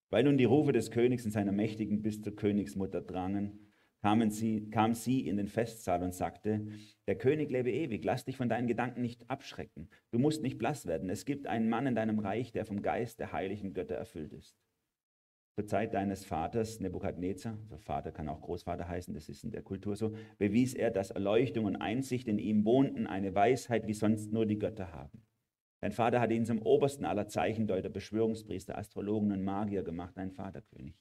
[0.10, 3.72] Weil nun die Rufe des Königs und seiner Mächtigen bis zur Königsmutter drangen,
[4.02, 6.68] kamen sie, kam sie in den Festsaal und sagte,
[7.08, 9.90] der König lebe ewig, lass dich von deinen Gedanken nicht abschrecken.
[10.10, 11.10] Du musst nicht blass werden.
[11.10, 14.58] Es gibt einen Mann in deinem Reich, der vom Geist der heiligen Götter erfüllt ist.
[15.56, 19.62] Zur Zeit deines Vaters, Nebukadnezar, also Vater kann auch Großvater heißen, das ist in der
[19.62, 24.32] Kultur so, bewies er, dass Erleuchtung und Einsicht in ihm wohnten, eine Weisheit, wie sonst
[24.32, 25.24] nur die Götter haben.
[25.82, 30.96] Dein Vater hat ihn zum obersten aller Zeichendeuter, Beschwörungspriester, Astrologen und Magier gemacht, dein Vaterkönig.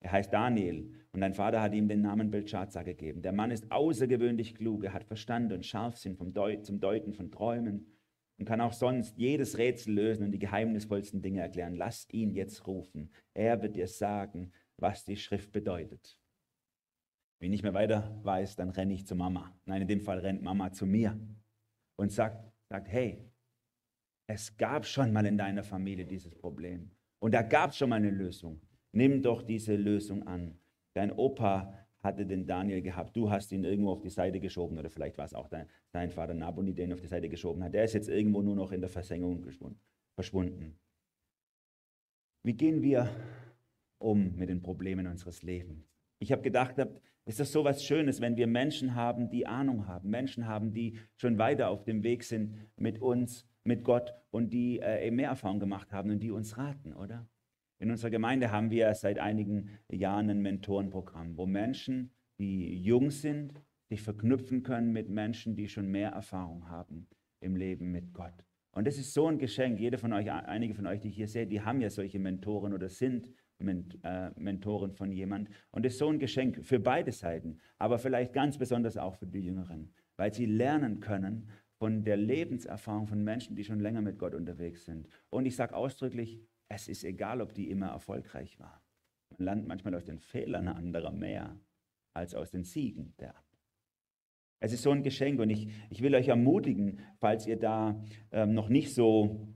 [0.00, 3.22] Er heißt Daniel und dein Vater hat ihm den Namen Belshazzar gegeben.
[3.22, 7.30] Der Mann ist außergewöhnlich klug, er hat Verstand und Scharfsinn vom Deut zum Deuten von
[7.30, 7.86] Träumen
[8.38, 11.74] und kann auch sonst jedes Rätsel lösen und die geheimnisvollsten Dinge erklären.
[11.74, 13.10] Lasst ihn jetzt rufen.
[13.32, 16.18] Er wird dir sagen, was die Schrift bedeutet.
[17.38, 19.54] Wenn ich nicht mehr weiter weiß, dann renne ich zu Mama.
[19.66, 21.18] Nein, in dem Fall rennt Mama zu mir
[21.96, 23.24] und sagt, sagt hey,
[24.26, 27.96] es gab schon mal in deiner Familie dieses Problem und da gab es schon mal
[27.96, 28.60] eine Lösung.
[28.92, 30.58] Nimm doch diese Lösung an.
[30.94, 34.90] Dein Opa hatte den Daniel gehabt, du hast ihn irgendwo auf die Seite geschoben oder
[34.90, 37.74] vielleicht war es auch dein, dein Vater Naboni, der ihn auf die Seite geschoben hat.
[37.74, 39.44] Der ist jetzt irgendwo nur noch in der Versenkung
[40.14, 40.78] verschwunden.
[42.42, 43.08] Wie gehen wir
[43.98, 45.90] um mit den Problemen unseres Lebens?
[46.18, 46.76] Ich habe gedacht,
[47.26, 50.98] ist das so was Schönes, wenn wir Menschen haben, die Ahnung haben, Menschen haben, die
[51.16, 55.58] schon weiter auf dem Weg sind mit uns, mit Gott und die äh, mehr Erfahrung
[55.58, 57.26] gemacht haben und die uns raten, oder?
[57.78, 63.60] In unserer Gemeinde haben wir seit einigen Jahren ein Mentorenprogramm, wo Menschen, die jung sind,
[63.88, 67.06] sich verknüpfen können mit Menschen, die schon mehr Erfahrung haben
[67.40, 68.44] im Leben mit Gott.
[68.72, 69.78] Und das ist so ein Geschenk.
[69.78, 72.72] Jeder von euch, einige von euch, die ich hier sehe, die haben ja solche Mentoren
[72.72, 75.48] oder sind äh, Mentoren von jemand.
[75.70, 79.26] Und das ist so ein Geschenk für beide Seiten, aber vielleicht ganz besonders auch für
[79.26, 84.18] die Jüngeren, weil sie lernen können von der Lebenserfahrung von Menschen, die schon länger mit
[84.18, 85.08] Gott unterwegs sind.
[85.30, 88.82] Und ich sage ausdrücklich, es ist egal, ob die immer erfolgreich war.
[89.30, 91.58] Man lernt manchmal aus den Fehlern anderer mehr
[92.12, 93.44] als aus den Siegen der anderen.
[94.60, 98.00] Es ist so ein Geschenk und ich, ich will euch ermutigen, falls ihr da
[98.32, 99.48] ähm, noch nicht so,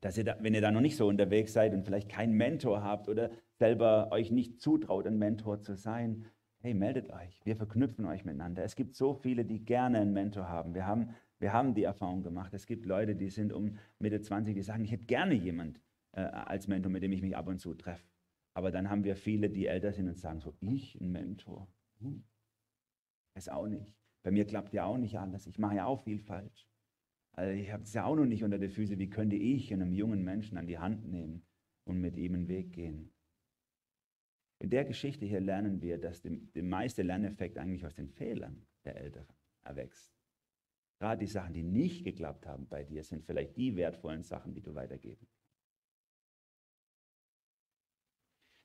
[0.00, 2.82] dass ihr da, wenn ihr da noch nicht so unterwegs seid und vielleicht keinen Mentor
[2.82, 6.24] habt oder selber euch nicht zutraut, ein Mentor zu sein,
[6.60, 7.40] hey, meldet euch.
[7.44, 8.62] Wir verknüpfen euch miteinander.
[8.62, 10.74] Es gibt so viele, die gerne einen Mentor haben.
[10.74, 12.54] Wir haben, wir haben die Erfahrung gemacht.
[12.54, 15.80] Es gibt Leute, die sind um Mitte 20, die sagen, ich hätte gerne jemanden,
[16.12, 18.06] äh, als Mentor, mit dem ich mich ab und zu treffe.
[18.54, 21.68] Aber dann haben wir viele, die älter sind und sagen so, ich ein Mentor?
[22.00, 22.24] Hm.
[23.48, 23.94] Auch nicht.
[24.22, 25.46] Bei mir klappt ja auch nicht alles.
[25.46, 26.68] Ich mache ja auch viel falsch.
[27.32, 28.98] Also ich habe es ja auch noch nicht unter den Füßen.
[28.98, 31.42] Wie könnte ich einem jungen Menschen an die Hand nehmen
[31.84, 33.10] und mit ihm einen Weg gehen?
[34.58, 38.96] In der Geschichte hier lernen wir, dass der meiste Lerneffekt eigentlich aus den Fehlern der
[38.96, 39.26] Älteren
[39.62, 40.14] erwächst.
[41.00, 44.62] Gerade die Sachen, die nicht geklappt haben bei dir, sind vielleicht die wertvollen Sachen, die
[44.62, 45.26] du weitergeben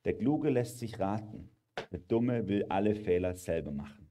[0.05, 1.49] Der Kluge lässt sich raten,
[1.91, 4.09] der Dumme will alle Fehler selber machen.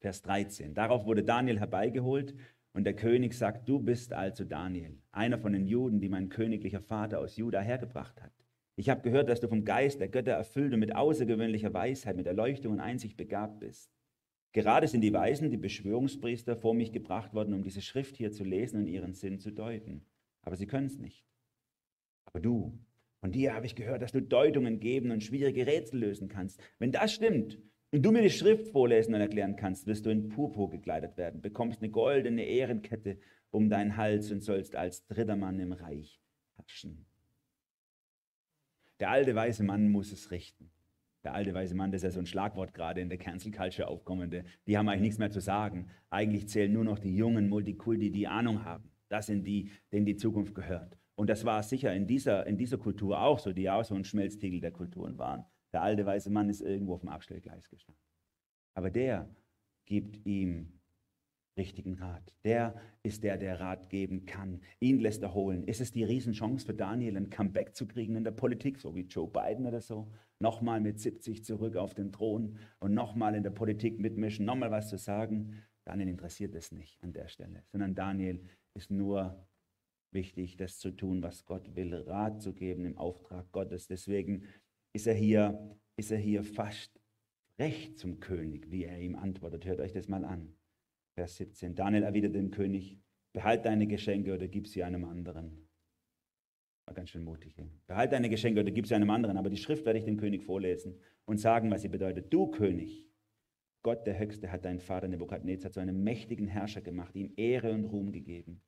[0.00, 0.74] Vers 13.
[0.74, 2.34] Darauf wurde Daniel herbeigeholt
[2.72, 6.80] und der König sagt, du bist also Daniel, einer von den Juden, die mein königlicher
[6.80, 8.32] Vater aus Juda hergebracht hat.
[8.76, 12.26] Ich habe gehört, dass du vom Geist der Götter erfüllt und mit außergewöhnlicher Weisheit, mit
[12.26, 13.92] Erleuchtung und Einsicht begabt bist.
[14.52, 18.44] Gerade sind die Weisen, die Beschwörungspriester, vor mich gebracht worden, um diese Schrift hier zu
[18.44, 20.04] lesen und ihren Sinn zu deuten.
[20.42, 21.24] Aber sie können es nicht.
[22.24, 22.78] Aber du,
[23.24, 26.60] von dir habe ich gehört, dass du Deutungen geben und schwierige Rätsel lösen kannst.
[26.78, 27.58] Wenn das stimmt
[27.90, 31.40] und du mir die Schrift vorlesen und erklären kannst, wirst du in Purpur gekleidet werden,
[31.40, 33.18] bekommst eine goldene Ehrenkette
[33.50, 36.20] um deinen Hals und sollst als dritter Mann im Reich
[36.56, 37.06] herrschen.
[39.00, 40.70] Der alte weise Mann muss es richten.
[41.24, 43.88] Der alte weise Mann, das ist ja so ein Schlagwort gerade in der Cancel Culture
[43.88, 44.44] aufkommende.
[44.66, 45.88] Die haben eigentlich nichts mehr zu sagen.
[46.10, 48.90] Eigentlich zählen nur noch die jungen Multikulti, die Ahnung haben.
[49.08, 50.98] Das sind die, denen die Zukunft gehört.
[51.16, 53.94] Und das war sicher in dieser, in dieser Kultur auch so, die ja auch so
[53.94, 55.44] ein Schmelztiegel der Kulturen waren.
[55.72, 58.02] Der alte weiße Mann ist irgendwo auf dem Abstellgleis gestanden.
[58.74, 59.28] Aber der
[59.86, 60.80] gibt ihm
[61.56, 62.34] richtigen Rat.
[62.44, 64.60] Der ist der, der Rat geben kann.
[64.80, 65.64] Ihn lässt er holen.
[65.64, 69.02] Ist es die Riesenchance für Daniel, ein Comeback zu kriegen in der Politik, so wie
[69.02, 70.10] Joe Biden oder so?
[70.40, 74.88] Nochmal mit 70 zurück auf den Thron und nochmal in der Politik mitmischen, nochmal was
[74.88, 75.62] zu sagen?
[75.84, 78.42] Daniel interessiert es nicht an der Stelle, sondern Daniel
[78.74, 79.46] ist nur
[80.14, 83.86] wichtig, das zu tun, was Gott will, Rat zu geben im Auftrag Gottes.
[83.86, 84.44] Deswegen
[84.92, 87.00] ist er hier, ist er hier fast
[87.58, 89.64] recht zum König, wie er ihm antwortet.
[89.64, 90.54] Hört euch das mal an.
[91.14, 91.74] Vers 17.
[91.74, 92.98] Daniel erwidert dem König,
[93.32, 95.68] behalt deine Geschenke oder gib sie einem anderen.
[96.86, 97.56] War ganz schön mutig.
[97.56, 97.64] Ja?
[97.86, 99.36] Behalt deine Geschenke oder gib sie einem anderen.
[99.36, 102.32] Aber die Schrift werde ich dem König vorlesen und sagen, was sie bedeutet.
[102.32, 103.06] Du König,
[103.82, 107.84] Gott der Höchste hat deinen Vater Nebukadnezar zu einem mächtigen Herrscher gemacht, ihm Ehre und
[107.84, 108.62] Ruhm gegeben.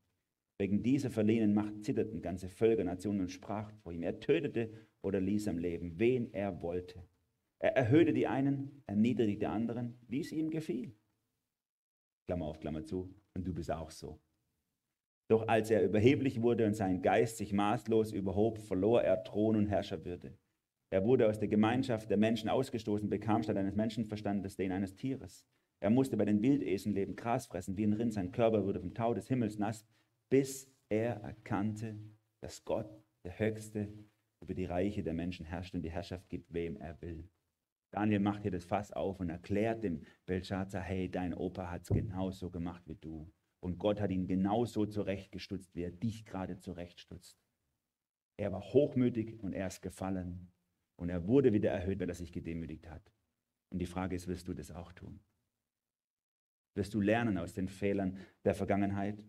[0.59, 4.03] Wegen dieser verliehenen Macht zitterten ganze Völker, Nationen und sprachen vor ihm.
[4.03, 4.71] Er tötete
[5.03, 7.03] oder ließ am Leben, wen er wollte.
[7.59, 10.95] Er erhöhte die einen, erniedrigte die anderen, wie es ihm gefiel.
[12.27, 13.14] Klammer auf, Klammer zu.
[13.35, 14.19] Und du bist auch so.
[15.29, 19.66] Doch als er überheblich wurde und sein Geist sich maßlos überhob, verlor er Thron und
[19.66, 20.38] Herrscherwürde.
[20.90, 25.45] Er wurde aus der Gemeinschaft der Menschen ausgestoßen, bekam statt eines Menschenverstandes den eines Tieres.
[25.81, 28.14] Er musste bei den Wildeseln leben, Gras fressen wie ein Rind.
[28.14, 29.85] Sein Körper wurde vom Tau des Himmels nass,
[30.29, 31.99] bis er erkannte,
[32.41, 32.91] dass Gott,
[33.25, 33.93] der Höchste,
[34.41, 37.29] über die Reiche der Menschen herrscht und die Herrschaft gibt, wem er will.
[37.91, 41.89] Daniel macht hier das Fass auf und erklärt dem Belshazzar, hey, dein Opa hat es
[41.89, 43.33] genauso gemacht wie du.
[43.61, 47.41] Und Gott hat ihn genauso zurechtgestutzt, wie er dich gerade zurechtstutzt.
[48.37, 50.53] Er war hochmütig und er ist gefallen.
[50.97, 53.12] Und er wurde wieder erhöht, weil er sich gedemütigt hat.
[53.71, 55.21] Und die Frage ist, wirst du das auch tun?
[56.75, 59.25] Wirst du lernen aus den Fehlern der Vergangenheit?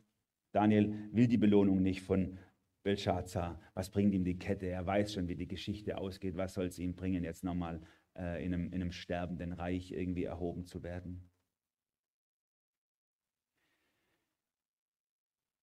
[0.57, 2.39] Daniel will die Belohnung nicht von
[2.81, 3.61] Belshazzar.
[3.75, 4.65] Was bringt ihm die Kette?
[4.65, 6.35] Er weiß schon, wie die Geschichte ausgeht.
[6.35, 7.79] Was soll es ihm bringen, jetzt nochmal
[8.17, 11.29] äh, in, einem, in einem sterbenden Reich irgendwie erhoben zu werden?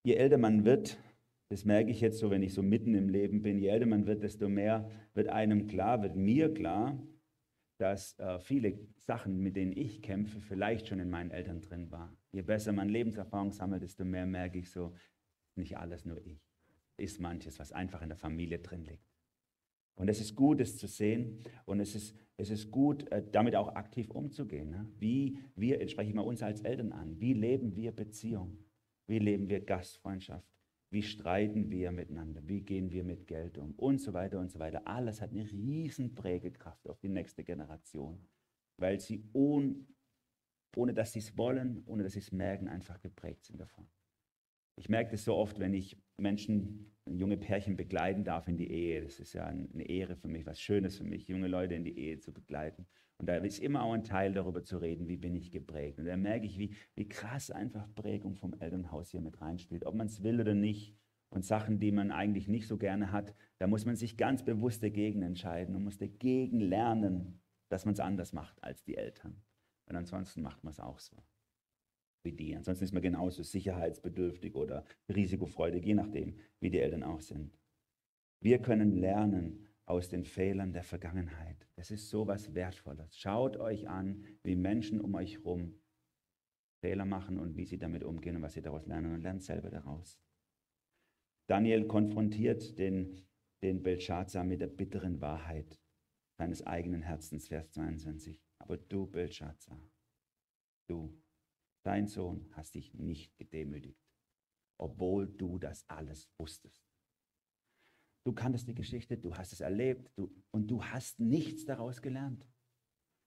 [0.05, 0.97] Je älter man wird,
[1.49, 4.07] das merke ich jetzt so, wenn ich so mitten im Leben bin, je älter man
[4.07, 7.05] wird, desto mehr wird einem klar, wird mir klar,
[7.79, 12.17] dass äh, viele Sachen, mit denen ich kämpfe, vielleicht schon in meinen Eltern drin waren.
[12.33, 14.95] Je besser man Lebenserfahrung sammelt, desto mehr merke ich so,
[15.57, 16.41] nicht alles nur ich.
[16.97, 19.15] Ist manches, was einfach in der Familie drin liegt.
[19.97, 23.55] Und es ist gut, es zu sehen und es ist, es ist gut, äh, damit
[23.55, 24.71] auch aktiv umzugehen.
[24.71, 24.89] Ne?
[24.99, 28.59] Wie wir, spreche ich mal uns als Eltern an, wie leben wir Beziehung?
[29.07, 30.54] Wie leben wir Gastfreundschaft?
[30.95, 32.41] Wie streiten wir miteinander?
[32.47, 33.73] Wie gehen wir mit Geld um?
[33.73, 34.87] Und so weiter und so weiter.
[34.87, 38.25] Alles hat eine riesen Prägekraft auf die nächste Generation,
[38.77, 39.75] weil sie ohne,
[40.77, 43.89] ohne dass sie es wollen, ohne dass sie es merken, einfach geprägt sind davon.
[44.77, 49.03] Ich merke das so oft, wenn ich Menschen, junge Pärchen begleiten darf in die Ehe.
[49.03, 51.99] Das ist ja eine Ehre für mich, was Schönes für mich, junge Leute in die
[51.99, 52.87] Ehe zu begleiten.
[53.25, 55.99] Und da ist immer auch ein Teil darüber zu reden, wie bin ich geprägt.
[55.99, 59.95] Und da merke ich, wie, wie krass einfach Prägung vom Elternhaus hier mit reinspielt, ob
[59.95, 60.95] man es will oder nicht.
[61.31, 64.83] Und Sachen, die man eigentlich nicht so gerne hat, da muss man sich ganz bewusst
[64.83, 69.43] dagegen entscheiden und muss dagegen lernen, dass man es anders macht als die Eltern.
[69.87, 71.17] Und ansonsten macht man es auch so
[72.25, 72.55] wie die.
[72.55, 77.59] Ansonsten ist man genauso sicherheitsbedürftig oder risikofreudig, je nachdem, wie die Eltern auch sind.
[78.41, 81.69] Wir können lernen aus den Fehlern der Vergangenheit.
[81.75, 83.17] Das ist so was Wertvolles.
[83.17, 85.81] Schaut euch an, wie Menschen um euch herum
[86.81, 89.71] Fehler machen und wie sie damit umgehen und was sie daraus lernen und lernt selber
[89.71, 90.21] daraus.
[91.47, 93.27] Daniel konfrontiert den,
[93.63, 95.79] den Belshazzar mit der bitteren Wahrheit
[96.39, 98.43] seines eigenen Herzens, Vers 22.
[98.59, 99.81] Aber du, Belshazzar,
[100.89, 101.15] du,
[101.85, 104.03] Dein Sohn hast dich nicht gedemütigt,
[104.81, 106.83] obwohl du das alles wusstest.
[108.25, 112.47] Du kanntest die Geschichte, du hast es erlebt du, und du hast nichts daraus gelernt.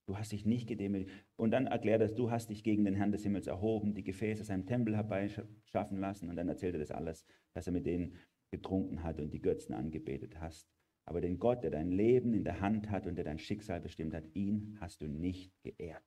[0.07, 1.12] Du hast dich nicht gedemütigt.
[1.36, 4.43] Und dann erklärt er, du hast dich gegen den Herrn des Himmels erhoben, die Gefäße
[4.43, 6.29] seinem Tempel herbeischaffen lassen.
[6.29, 8.15] Und dann erzählt er das alles, dass er mit denen
[8.51, 10.67] getrunken hat und die Götzen angebetet hast.
[11.05, 14.13] Aber den Gott, der dein Leben in der Hand hat und der dein Schicksal bestimmt
[14.13, 16.03] hat, ihn hast du nicht geehrt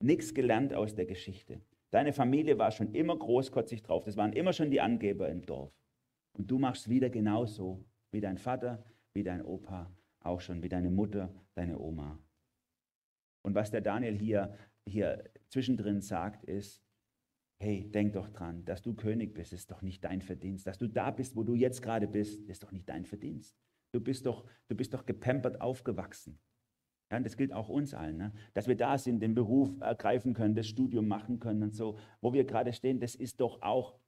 [0.00, 1.60] nichts gelernt aus der Geschichte.
[1.90, 4.04] Deine Familie war schon immer großkotzig drauf.
[4.04, 5.72] Das waren immer schon die Angeber im Dorf.
[6.38, 10.90] Und du machst wieder genauso wie dein Vater, wie dein Opa, auch schon wie deine
[10.90, 12.18] Mutter, deine Oma.
[13.42, 14.54] Und was der Daniel hier,
[14.86, 16.82] hier zwischendrin sagt, ist,
[17.60, 20.66] hey, denk doch dran, dass du König bist, ist doch nicht dein Verdienst.
[20.66, 23.56] Dass du da bist, wo du jetzt gerade bist, ist doch nicht dein Verdienst.
[23.92, 26.38] Du bist doch, du bist doch gepampert aufgewachsen.
[27.10, 28.32] Ja, das gilt auch uns allen, ne?
[28.52, 31.98] dass wir da sind, den Beruf ergreifen können, das Studium machen können und so.
[32.20, 33.98] Wo wir gerade stehen, das ist doch auch,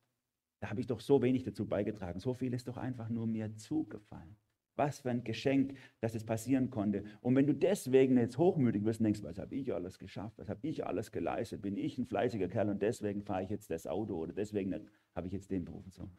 [0.61, 2.21] da habe ich doch so wenig dazu beigetragen.
[2.21, 4.37] So viel ist doch einfach nur mir zugefallen.
[4.77, 7.05] Was für ein Geschenk, dass es passieren konnte.
[7.21, 10.49] Und wenn du deswegen jetzt hochmütig wirst und denkst, was habe ich alles geschafft, was
[10.49, 13.87] habe ich alles geleistet, bin ich ein fleißiger Kerl und deswegen fahre ich jetzt das
[13.87, 16.11] Auto oder deswegen habe ich jetzt den Beruf und so,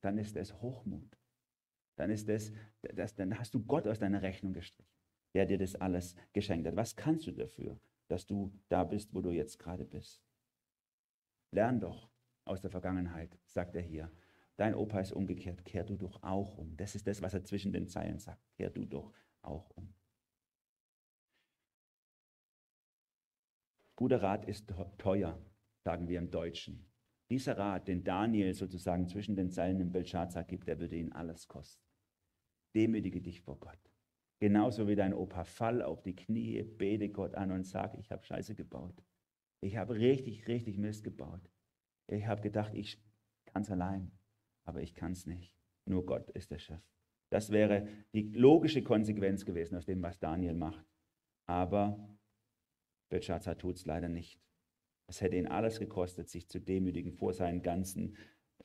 [0.00, 1.18] dann ist das Hochmut.
[1.96, 4.90] Dann ist das, das, dann hast du Gott aus deiner Rechnung gestrichen,
[5.34, 6.76] der dir das alles geschenkt hat.
[6.76, 10.22] Was kannst du dafür, dass du da bist, wo du jetzt gerade bist?
[11.50, 12.08] Lern doch
[12.48, 14.10] aus der Vergangenheit, sagt er hier.
[14.56, 16.76] Dein Opa ist umgekehrt, kehr du doch auch um.
[16.76, 18.50] Das ist das, was er zwischen den Zeilen sagt.
[18.54, 19.94] Kehr du doch auch um.
[23.94, 25.40] Guter Rat ist teuer,
[25.84, 26.88] sagen wir im Deutschen.
[27.30, 31.46] Dieser Rat, den Daniel sozusagen zwischen den Zeilen im Belshazzar gibt, der würde ihn alles
[31.46, 31.84] kosten.
[32.74, 33.78] Demütige dich vor Gott.
[34.40, 38.24] Genauso wie dein Opa, fall auf die Knie, bete Gott an und sag, ich habe
[38.24, 39.02] Scheiße gebaut.
[39.60, 41.50] Ich habe richtig, richtig Mist gebaut.
[42.08, 43.00] Ich habe gedacht, ich
[43.46, 44.18] kann es allein
[44.68, 45.56] aber ich kann es nicht.
[45.86, 46.82] Nur Gott ist der Chef.
[47.30, 50.86] Das wäre die logische Konsequenz gewesen aus dem, was Daniel macht.
[51.46, 52.18] Aber
[53.10, 54.42] Belshazzar tut es leider nicht.
[55.06, 58.18] Es hätte ihn alles gekostet, sich zu demütigen vor seinen ganzen,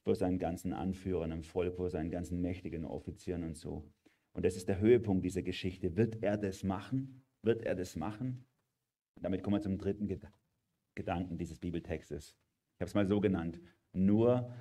[0.03, 3.89] vor seinen ganzen Anführern im Volk, vor seinen ganzen mächtigen Offizieren und so.
[4.33, 5.95] Und das ist der Höhepunkt dieser Geschichte.
[5.95, 7.23] Wird er das machen?
[7.43, 8.45] Wird er das machen?
[9.15, 10.09] damit kommen wir zum dritten
[10.95, 12.37] Gedanken dieses Bibeltextes.
[12.83, 13.61] Ich habe es mal so genannt.
[13.93, 14.51] Nur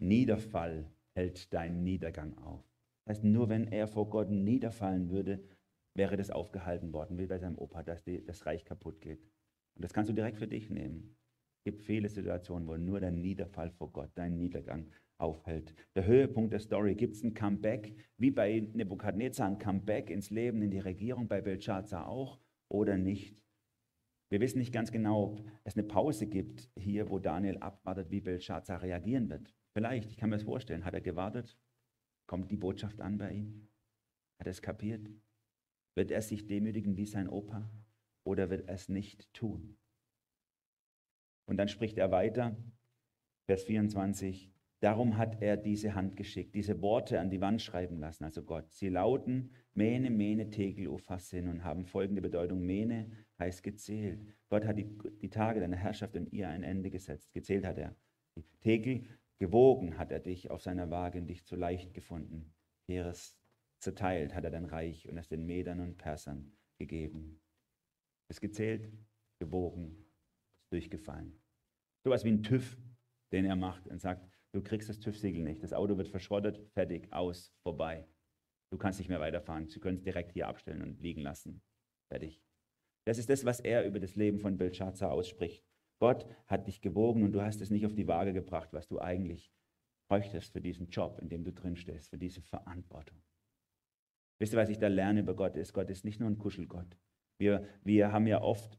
[0.00, 2.64] Niederfall hält deinen Niedergang auf.
[3.04, 5.42] Das heißt, nur wenn er vor Gott niederfallen würde,
[5.96, 9.24] wäre das aufgehalten worden, wie bei seinem Opa, dass die, das Reich kaputt geht.
[9.74, 11.16] Und das kannst du direkt für dich nehmen.
[11.58, 15.74] Es gibt viele Situationen, wo nur der Niederfall vor Gott deinen Niedergang aufhält.
[15.96, 20.62] Der Höhepunkt der Story gibt es ein Comeback, wie bei Nebukadnezar ein Comeback ins Leben,
[20.62, 23.42] in die Regierung, bei Belshazzar auch oder nicht.
[24.32, 28.22] Wir wissen nicht ganz genau, ob es eine Pause gibt hier, wo Daniel abwartet, wie
[28.22, 29.54] Belshazzar reagieren wird.
[29.74, 31.58] Vielleicht, ich kann mir das vorstellen, hat er gewartet?
[32.26, 33.68] Kommt die Botschaft an bei ihm?
[34.38, 35.06] Hat er es kapiert?
[35.94, 37.70] Wird er sich demütigen wie sein Opa
[38.24, 39.76] oder wird er es nicht tun?
[41.44, 42.56] Und dann spricht er weiter,
[43.44, 48.24] Vers 24, darum hat er diese Hand geschickt, diese Worte an die Wand schreiben lassen,
[48.24, 48.72] also Gott.
[48.72, 52.62] Sie lauten Mene, Mene, Tegel, Uphasin und haben folgende Bedeutung.
[52.62, 53.10] Mene
[53.42, 54.24] heißt gezählt.
[54.48, 57.32] Gott hat die, die Tage deiner Herrschaft in ihr ein Ende gesetzt.
[57.32, 57.94] Gezählt hat er.
[58.60, 59.04] Tegel
[59.42, 62.54] Gewogen hat er dich auf seiner Waage und dich zu leicht gefunden.
[62.88, 63.36] Heeres
[63.80, 67.42] zerteilt hat er dein Reich und es den Medern und Persern gegeben.
[68.30, 68.92] Ist gezählt,
[69.40, 70.06] gewogen,
[70.70, 71.42] durchgefallen.
[72.04, 72.78] So was wie ein TÜV,
[73.32, 75.64] den er macht und sagt, du kriegst das TÜV-Siegel nicht.
[75.64, 78.06] Das Auto wird verschrottet, fertig, aus, vorbei.
[78.70, 79.66] Du kannst nicht mehr weiterfahren.
[79.68, 81.62] Sie können es direkt hier abstellen und liegen lassen.
[82.08, 82.40] Fertig.
[83.04, 85.64] Das ist das, was er über das Leben von Belshazzar ausspricht.
[85.98, 89.00] Gott hat dich gewogen und du hast es nicht auf die Waage gebracht, was du
[89.00, 89.52] eigentlich
[90.08, 93.22] bräuchtest für diesen Job, in dem du drin stehst, für diese Verantwortung.
[94.38, 95.72] Wisst ihr, was ich da lerne über Gott ist?
[95.72, 96.98] Gott ist nicht nur ein Kuschelgott.
[97.38, 98.78] Wir, wir haben ja oft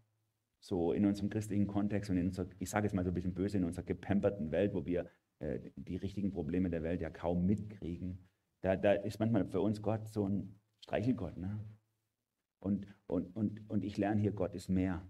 [0.59, 3.33] so in unserem christlichen Kontext und in unserer, ich sage es mal so ein bisschen
[3.33, 5.09] böse, in unserer gepamperten Welt, wo wir
[5.39, 8.29] äh, die richtigen Probleme der Welt ja kaum mitkriegen,
[8.61, 11.37] da, da ist manchmal für uns Gott so ein Streichelgott.
[11.37, 11.59] Ne?
[12.63, 15.01] Und, und, und, und ich lerne hier, Gott ist mehr.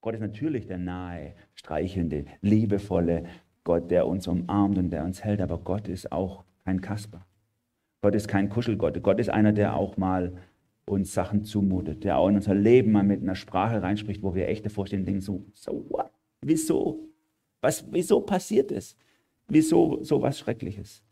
[0.00, 3.24] Gott ist natürlich der nahe, streichelnde, liebevolle
[3.64, 7.26] Gott, der uns umarmt und der uns hält, aber Gott ist auch kein Kasper.
[8.00, 9.00] Gott ist kein Kuschelgott.
[9.02, 10.38] Gott ist einer, der auch mal
[10.86, 14.48] uns Sachen zumutet, der auch in unser Leben mal mit einer Sprache reinspricht, wo wir
[14.48, 16.10] echt davor stehen und denken, so, so what?
[16.40, 17.08] Wieso?
[17.60, 18.96] Was, wieso passiert es?
[19.48, 21.04] Wieso so was Schreckliches?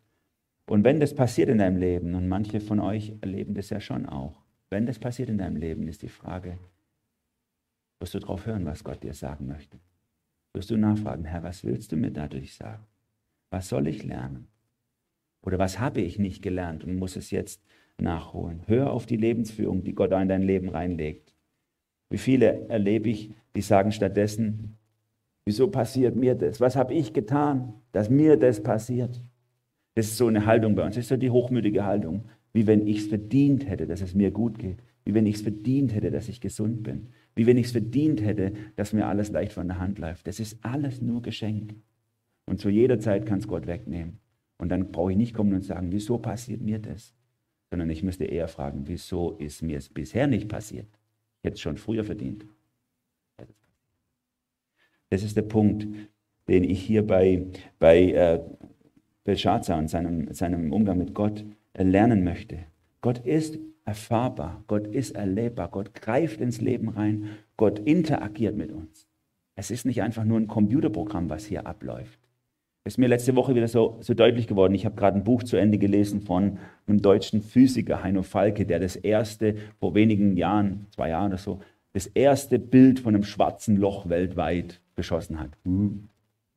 [0.67, 4.07] Und wenn das passiert in deinem Leben, und manche von euch erleben das ja schon
[4.07, 4.40] auch,
[4.71, 6.59] wenn das passiert in deinem Leben, ist die Frage,
[7.99, 9.79] wirst du darauf hören, was Gott dir sagen möchte.
[10.55, 12.85] Wirst du nachfragen, Herr, was willst du mir dadurch sagen?
[13.51, 14.49] Was soll ich lernen?
[15.43, 17.63] Oder was habe ich nicht gelernt und muss es jetzt
[17.99, 18.63] nachholen?
[18.67, 21.35] Hör auf die Lebensführung, die Gott in dein Leben reinlegt.
[22.09, 24.77] Wie viele erlebe ich, die sagen stattdessen,
[25.45, 26.61] wieso passiert mir das?
[26.61, 29.21] Was habe ich getan, dass mir das passiert?
[29.95, 30.95] Das ist so eine Haltung bei uns.
[30.95, 34.31] Das ist so die hochmütige Haltung, wie wenn ich es verdient hätte, dass es mir
[34.31, 34.79] gut geht.
[35.05, 38.23] Wie wenn ich es verdient hätte, dass ich gesund bin wie wenn ich es verdient
[38.23, 40.27] hätte, dass mir alles leicht von der Hand läuft.
[40.27, 41.75] Das ist alles nur Geschenk.
[42.47, 44.19] Und zu jeder Zeit kann es Gott wegnehmen.
[44.59, 47.15] Und dann brauche ich nicht kommen und sagen, wieso passiert mir das?
[47.71, 50.89] Sondern ich müsste eher fragen, wieso ist mir es bisher nicht passiert?
[51.39, 52.45] Ich hätte es schon früher verdient.
[55.09, 55.87] Das ist der Punkt,
[56.47, 57.47] den ich hier bei,
[57.79, 58.41] bei äh,
[59.25, 61.45] Belshazzar und seinem, seinem Umgang mit Gott
[61.77, 62.59] lernen möchte.
[63.01, 69.09] Gott ist erfahrbar, Gott ist erlebbar, Gott greift ins Leben rein, Gott interagiert mit uns.
[69.57, 72.19] Es ist nicht einfach nur ein Computerprogramm, was hier abläuft.
[72.85, 74.75] ist mir letzte Woche wieder so, so deutlich geworden.
[74.75, 78.81] Ich habe gerade ein Buch zu Ende gelesen von einem deutschen Physiker, Heino Falke, der
[78.81, 81.61] das erste, vor wenigen Jahren, zwei Jahren oder so,
[81.93, 85.51] das erste Bild von einem schwarzen Loch weltweit geschossen hat.
[85.65, 86.09] Hm,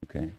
[0.04, 0.32] okay.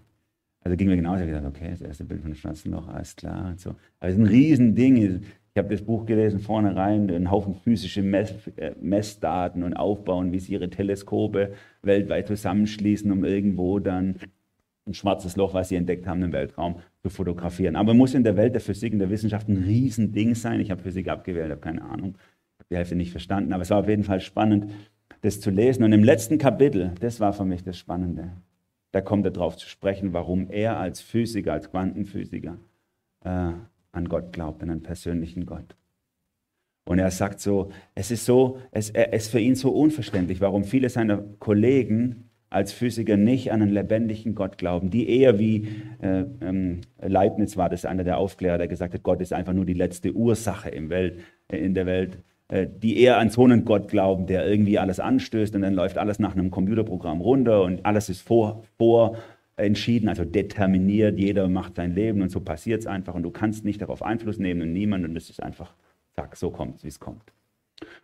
[0.64, 1.22] Also ging mir genauso.
[1.22, 3.48] Ich gesagt, okay, das erste Bild von einem schwarzen Loch, alles klar.
[3.50, 3.70] Und so.
[4.00, 4.96] Aber es ist ein Riesending.
[4.96, 10.32] Ich habe das Buch gelesen, vorne rein, ein Haufen physische Mess, äh, Messdaten und aufbauen,
[10.32, 11.52] wie sie ihre Teleskope
[11.82, 14.16] weltweit zusammenschließen, um irgendwo dann
[14.86, 17.76] ein schwarzes Loch, was sie entdeckt haben im Weltraum, zu fotografieren.
[17.76, 20.60] Aber muss in der Welt der Physik und der Wissenschaft ein Riesending sein.
[20.60, 22.16] Ich habe Physik abgewählt, habe keine Ahnung,
[22.58, 24.72] habe die Hälfte nicht verstanden, aber es war auf jeden Fall spannend,
[25.20, 25.84] das zu lesen.
[25.84, 28.32] Und im letzten Kapitel, das war für mich das Spannende,
[28.94, 32.58] da kommt er darauf zu sprechen, warum er als Physiker, als Quantenphysiker
[33.24, 33.52] äh,
[33.90, 35.74] an Gott glaubt, an einen persönlichen Gott.
[36.84, 40.88] Und er sagt so, es ist so, es ist für ihn so unverständlich, warum viele
[40.90, 45.66] seiner Kollegen als Physiker nicht an einen lebendigen Gott glauben, die eher wie
[46.00, 49.54] äh, ähm, Leibniz war, das ist einer der Aufklärer, der gesagt hat, Gott ist einfach
[49.54, 51.18] nur die letzte Ursache im Welt,
[51.48, 52.18] äh, in der Welt,
[52.66, 56.18] die eher an so einen Gott glauben, der irgendwie alles anstößt und dann läuft alles
[56.18, 59.16] nach einem Computerprogramm runter und alles ist vor, vor
[59.56, 63.64] entschieden, also determiniert, jeder macht sein Leben und so passiert es einfach und du kannst
[63.64, 65.74] nicht darauf Einfluss nehmen und niemand und es ist einfach,
[66.14, 67.32] zack, so kommt es, wie es kommt.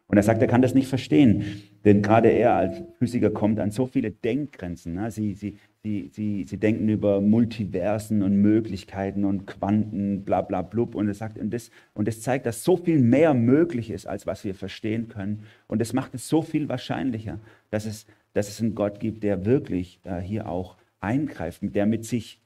[0.07, 3.70] Und er sagt, er kann das nicht verstehen, denn gerade er als Physiker kommt an
[3.70, 4.94] so viele Denkgrenzen.
[4.94, 5.11] Ne?
[5.11, 10.95] Sie, sie, sie, sie, sie denken über Multiversen und Möglichkeiten und Quanten, bla bla blub.
[10.95, 14.26] Und er sagt, und das, und das zeigt, dass so viel mehr möglich ist, als
[14.26, 15.45] was wir verstehen können.
[15.66, 19.45] Und das macht es so viel wahrscheinlicher, dass es, dass es einen Gott gibt, der
[19.45, 22.41] wirklich äh, hier auch eingreift, der mit sich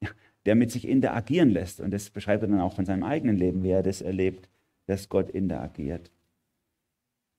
[0.46, 1.80] der mit sich interagieren lässt.
[1.80, 4.48] Und das beschreibt er dann auch von seinem eigenen Leben, wie er das erlebt,
[4.86, 6.10] dass Gott interagiert.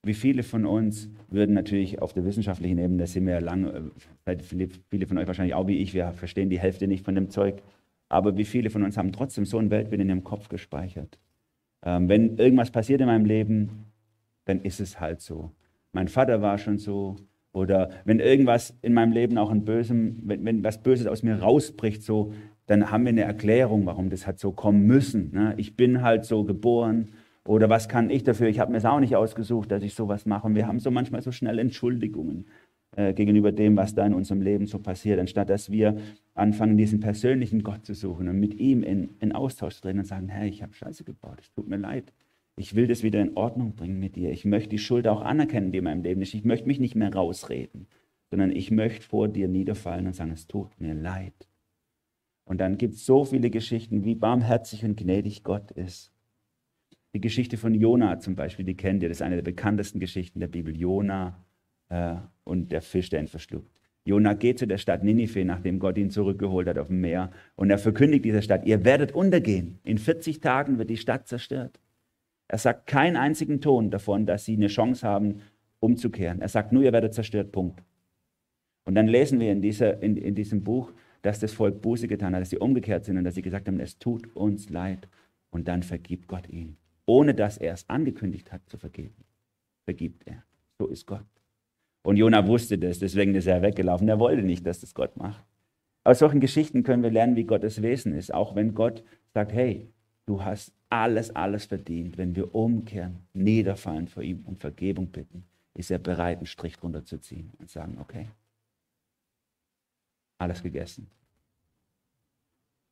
[0.04, 3.92] Wie viele von uns würden natürlich auf der wissenschaftlichen Ebene, das sind wir ja lange,
[4.26, 4.38] äh,
[4.90, 7.62] viele von euch wahrscheinlich auch wie ich, wir verstehen die Hälfte nicht von dem Zeug,
[8.08, 11.20] aber wie viele von uns haben trotzdem so ein Weltbild in ihrem Kopf gespeichert?
[11.84, 13.86] Ähm, wenn irgendwas passiert in meinem Leben,
[14.46, 15.52] dann ist es halt so.
[15.92, 17.16] Mein Vater war schon so.
[17.52, 21.40] Oder wenn irgendwas in meinem Leben auch ein Bösem, wenn, wenn was Böses aus mir
[21.40, 22.34] rausbricht, so,
[22.68, 25.32] dann haben wir eine Erklärung, warum das hat so kommen müssen.
[25.34, 25.56] Ne?
[25.58, 27.10] Ich bin halt so geboren
[27.50, 28.48] oder was kann ich dafür?
[28.48, 30.46] Ich habe mir es auch nicht ausgesucht, dass ich sowas mache.
[30.46, 32.46] Und wir haben so manchmal so schnell Entschuldigungen
[32.96, 35.98] äh, gegenüber dem, was da in unserem Leben so passiert, anstatt dass wir
[36.36, 40.06] anfangen, diesen persönlichen Gott zu suchen und mit ihm in, in Austausch zu treten und
[40.06, 42.14] sagen, hey, ich habe Scheiße gebaut, es tut mir leid.
[42.56, 44.30] Ich will das wieder in Ordnung bringen mit dir.
[44.30, 46.36] Ich möchte die Schuld auch anerkennen, die in meinem Leben ist.
[46.36, 47.88] Ich möchte mich nicht mehr rausreden,
[48.30, 51.48] sondern ich möchte vor dir niederfallen und sagen, es tut mir leid.
[52.46, 56.12] Und dann gibt es so viele Geschichten, wie barmherzig und gnädig Gott ist.
[57.16, 60.40] Die Geschichte von Jona zum Beispiel, die kennt ihr, das ist eine der bekanntesten Geschichten
[60.40, 60.76] der Bibel.
[60.76, 61.44] Jona
[61.90, 63.72] äh, und der Fisch, der ihn verschluckt.
[64.06, 67.32] Jona geht zu der Stadt Ninive, nachdem Gott ihn zurückgeholt hat auf dem Meer.
[67.56, 69.80] Und er verkündigt dieser Stadt, ihr werdet untergehen.
[69.84, 71.80] In 40 Tagen wird die Stadt zerstört.
[72.48, 75.42] Er sagt keinen einzigen Ton davon, dass sie eine Chance haben,
[75.80, 76.42] umzukehren.
[76.42, 77.84] Er sagt nur, ihr werdet zerstört, Punkt.
[78.86, 80.92] Und dann lesen wir in, dieser, in, in diesem Buch,
[81.22, 83.80] dass das Volk Buße getan hat, dass sie umgekehrt sind und dass sie gesagt haben,
[83.80, 85.08] es tut uns leid.
[85.52, 86.79] Und dann vergibt Gott ihnen
[87.10, 89.26] ohne dass er es angekündigt hat zu vergeben,
[89.86, 90.44] vergibt er.
[90.78, 91.26] So ist Gott.
[92.04, 94.08] Und Jona wusste das, deswegen ist er weggelaufen.
[94.08, 95.44] Er wollte nicht, dass das Gott macht.
[96.04, 98.32] Aus solchen Geschichten können wir lernen, wie Gottes Wesen ist.
[98.32, 99.04] Auch wenn Gott
[99.34, 99.92] sagt, hey,
[100.28, 102.20] du hast alles, alles verdient.
[102.20, 107.06] Wenn wir umkehren, niederfallen vor ihm und Vergebung bitten, ist er bereit, einen Strich drunter
[107.06, 108.28] zu ziehen und sagen, okay,
[110.38, 111.10] alles gegessen,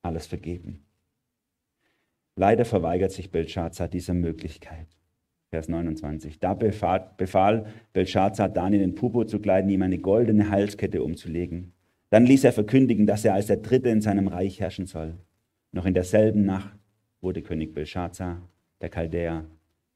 [0.01, 0.87] alles vergeben.
[2.38, 4.86] Leider verweigert sich Belshazzar dieser Möglichkeit.
[5.50, 6.40] Vers 29.
[6.40, 11.74] Da befahl, befahl Belshazzar Daniel den Pupo zu kleiden, ihm eine goldene Halskette umzulegen.
[12.12, 15.18] Dann ließ er verkündigen, dass er als der Dritte in seinem Reich herrschen soll.
[15.72, 16.78] Noch in derselben Nacht
[17.22, 18.48] wurde König Belshazzar,
[18.82, 19.46] der Chaldäer,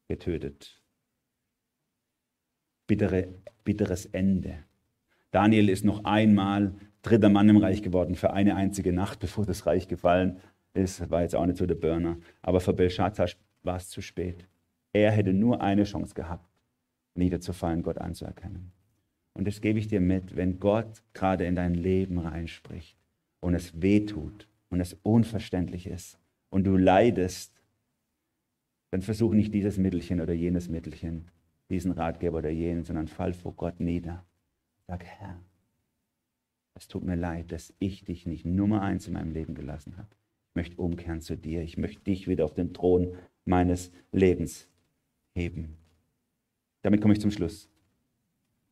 [0.07, 0.81] getötet.
[2.87, 3.27] Bittere,
[3.63, 4.55] bitteres Ende.
[5.29, 6.73] Daniel ist noch einmal
[7.03, 10.39] dritter Mann im Reich geworden für eine einzige Nacht, bevor das Reich gefallen
[10.73, 12.17] ist, war jetzt auch nicht so der Burner.
[12.41, 13.29] Aber für Belshazzar
[13.63, 14.47] war es zu spät.
[14.93, 16.49] Er hätte nur eine Chance gehabt,
[17.15, 18.71] niederzufallen, Gott anzuerkennen.
[19.33, 22.97] Und das gebe ich dir mit, wenn Gott gerade in dein Leben reinspricht
[23.39, 26.19] und es weh tut und es unverständlich ist
[26.49, 27.53] und du leidest,
[28.91, 31.31] dann versuch nicht dieses Mittelchen oder jenes Mittelchen,
[31.69, 34.25] diesen Ratgeber oder jenen, sondern fall vor Gott nieder.
[34.87, 35.39] Sag, Herr,
[36.75, 40.09] es tut mir leid, dass ich dich nicht Nummer eins in meinem Leben gelassen habe.
[40.53, 41.61] Möchte umkehren zu dir.
[41.61, 44.67] Ich möchte dich wieder auf den Thron meines Lebens
[45.33, 45.77] heben.
[46.81, 47.69] Damit komme ich zum Schluss.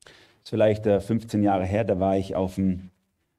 [0.03, 0.13] Das
[0.43, 2.89] ist vielleicht 15 äh, Jahre her, da war ich auf dem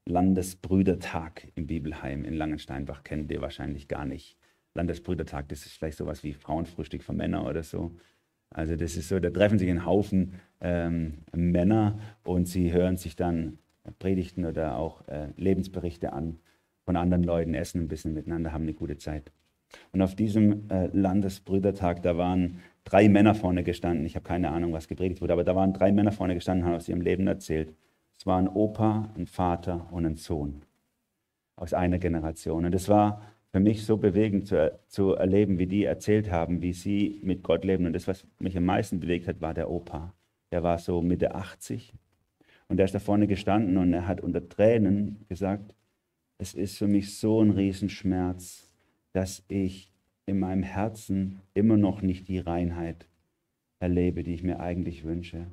[0.07, 4.36] Landesbrüdertag im Bibelheim in Langensteinbach kennt ihr wahrscheinlich gar nicht.
[4.74, 7.93] Landesbrüdertag, das ist vielleicht sowas wie Frauenfrühstück für Männer oder so.
[8.51, 13.16] Also das ist so, da treffen sich ein Haufen ähm, Männer und sie hören sich
[13.16, 13.59] dann
[13.99, 16.38] Predigten oder auch äh, Lebensberichte an
[16.91, 19.30] von anderen Leuten, essen ein bisschen miteinander, haben eine gute Zeit.
[19.93, 24.05] Und auf diesem äh, Landesbrüdertag, da waren drei Männer vorne gestanden.
[24.07, 26.74] Ich habe keine Ahnung, was gepredigt wurde, aber da waren drei Männer vorne gestanden, haben
[26.74, 27.72] aus ihrem Leben erzählt.
[28.18, 30.62] Es war ein Opa, ein Vater und ein Sohn
[31.55, 32.64] aus einer Generation.
[32.64, 33.22] Und es war
[33.53, 37.64] für mich so bewegend zu, zu erleben, wie die erzählt haben, wie sie mit Gott
[37.64, 37.86] leben.
[37.86, 40.12] Und das, was mich am meisten bewegt hat, war der Opa.
[40.51, 41.93] Der war so Mitte 80
[42.66, 45.72] und der ist da vorne gestanden und er hat unter Tränen gesagt,
[46.41, 48.66] es ist für mich so ein Riesenschmerz,
[49.12, 49.93] dass ich
[50.24, 53.07] in meinem Herzen immer noch nicht die Reinheit
[53.78, 55.47] erlebe, die ich mir eigentlich wünsche.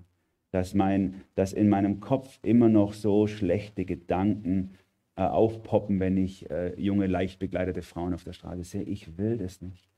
[0.52, 4.72] Dass, mein, dass in meinem Kopf immer noch so schlechte Gedanken
[5.18, 8.84] äh, aufpoppen, wenn ich äh, junge, leicht begleitete Frauen auf der Straße sehe.
[8.84, 9.90] Ich will das nicht,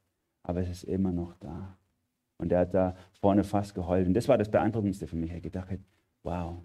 [0.41, 1.77] aber es ist immer noch da.
[2.39, 4.07] Und er hat da vorne fast geheult.
[4.07, 5.31] Und das war das Beeindruckendste für mich.
[5.31, 5.79] Er gedacht hat,
[6.23, 6.63] wow,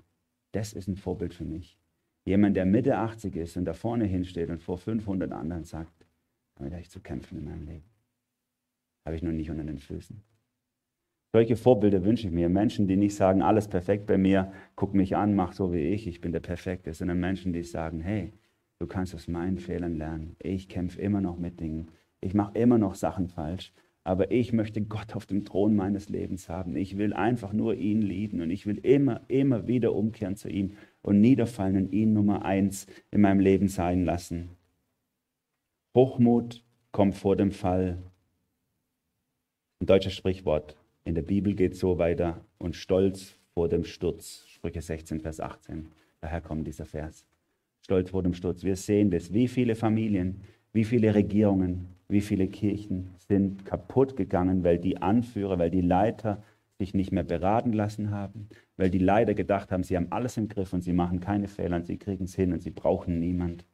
[0.53, 1.77] das ist ein Vorbild für mich.
[2.25, 6.07] Jemand, der Mitte 80 ist und da vorne hinsteht und vor 500 anderen sagt,
[6.57, 7.85] damit habe ich zu kämpfen in meinem Leben.
[9.05, 10.23] Habe ich noch nicht unter den Füßen.
[11.35, 12.49] Solche Vorbilder wünsche ich mir.
[12.49, 16.07] Menschen, die nicht sagen, alles perfekt bei mir, guck mich an, mach so wie ich,
[16.07, 18.33] ich bin der Perfekte, sondern Menschen, die sagen, hey,
[18.79, 20.37] du kannst aus meinen Fehlern lernen.
[20.39, 21.89] Ich kämpfe immer noch mit Dingen.
[22.21, 23.73] Ich mache immer noch Sachen falsch.
[24.05, 26.77] Aber ich möchte Gott auf dem Thron meines Lebens haben.
[26.77, 30.77] Ich will einfach nur ihn lieben und ich will immer, immer wieder umkehren zu ihm
[31.05, 34.57] und niederfallen und ihn Nummer eins in meinem Leben sein lassen.
[35.95, 38.03] Hochmut kommt vor dem Fall.
[39.81, 40.77] Ein deutsches Sprichwort.
[41.05, 42.41] In der Bibel geht so weiter.
[42.59, 44.45] Und Stolz vor dem Sturz.
[44.49, 45.89] Sprüche 16, Vers 18.
[46.21, 47.27] Daher kommt dieser Vers.
[47.83, 48.65] Stolz vor dem Sturz.
[48.65, 49.33] Wir sehen das.
[49.33, 50.41] Wie viele Familien,
[50.73, 56.43] wie viele Regierungen, wie viele Kirchen sind kaputt gegangen, weil die Anführer, weil die Leiter
[56.85, 60.49] sich nicht mehr beraten lassen haben, weil die Leiter gedacht haben, sie haben alles im
[60.49, 63.65] Griff und sie machen keine Fehler und sie kriegen es hin und sie brauchen niemand.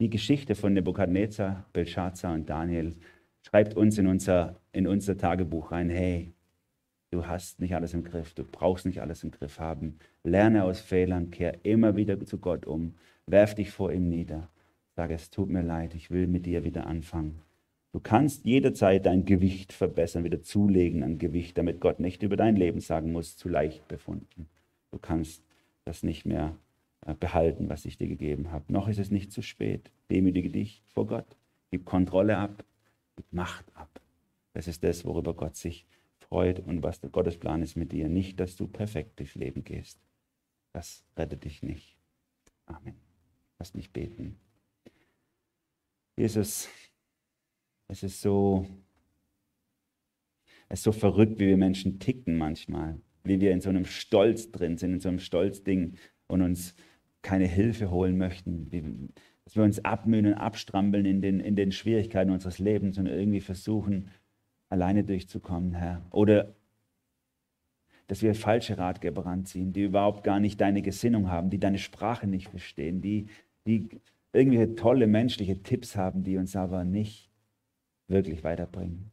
[0.00, 2.96] Die Geschichte von Nebukadnezar, Belshazzar und Daniel
[3.46, 6.32] schreibt uns in unser, in unser Tagebuch rein, hey,
[7.12, 9.98] du hast nicht alles im Griff, du brauchst nicht alles im Griff haben.
[10.24, 12.94] Lerne aus Fehlern, kehr immer wieder zu Gott um,
[13.26, 14.48] werf dich vor ihm nieder.
[14.96, 17.40] Sage, es tut mir leid, ich will mit dir wieder anfangen.
[17.92, 22.56] Du kannst jederzeit dein Gewicht verbessern, wieder zulegen an Gewicht, damit Gott nicht über dein
[22.56, 24.48] Leben sagen muss, zu leicht befunden.
[24.90, 25.44] Du kannst
[25.84, 26.56] das nicht mehr
[27.06, 28.72] äh, behalten, was ich dir gegeben habe.
[28.72, 29.90] Noch ist es nicht zu spät.
[30.10, 31.36] Demütige dich vor Gott.
[31.70, 32.64] Gib Kontrolle ab.
[33.16, 34.00] Gib Macht ab.
[34.54, 35.86] Das ist das, worüber Gott sich
[36.18, 38.08] freut und was der Gottes Plan ist mit dir.
[38.08, 39.98] Nicht, dass du perfekt durchs Leben gehst.
[40.72, 41.96] Das rettet dich nicht.
[42.64, 42.94] Amen.
[43.58, 44.38] Lass mich beten.
[46.16, 46.68] Jesus,
[47.88, 48.66] es ist so,
[50.68, 53.00] es ist so verrückt, wie wir Menschen ticken manchmal.
[53.24, 56.74] Wie wir in so einem Stolz drin sind, in so einem Stolzding und uns
[57.22, 59.12] keine Hilfe holen möchten.
[59.44, 63.40] Dass wir uns abmühen und abstrampeln in den, in den Schwierigkeiten unseres Lebens und irgendwie
[63.40, 64.10] versuchen,
[64.68, 66.04] alleine durchzukommen, Herr.
[66.10, 66.54] Oder
[68.06, 72.26] dass wir falsche Ratgeber ranziehen, die überhaupt gar nicht deine Gesinnung haben, die deine Sprache
[72.26, 73.26] nicht verstehen, die,
[73.66, 73.88] die
[74.32, 77.31] irgendwelche tolle menschliche Tipps haben, die uns aber nicht
[78.12, 79.10] wirklich weiterbringen.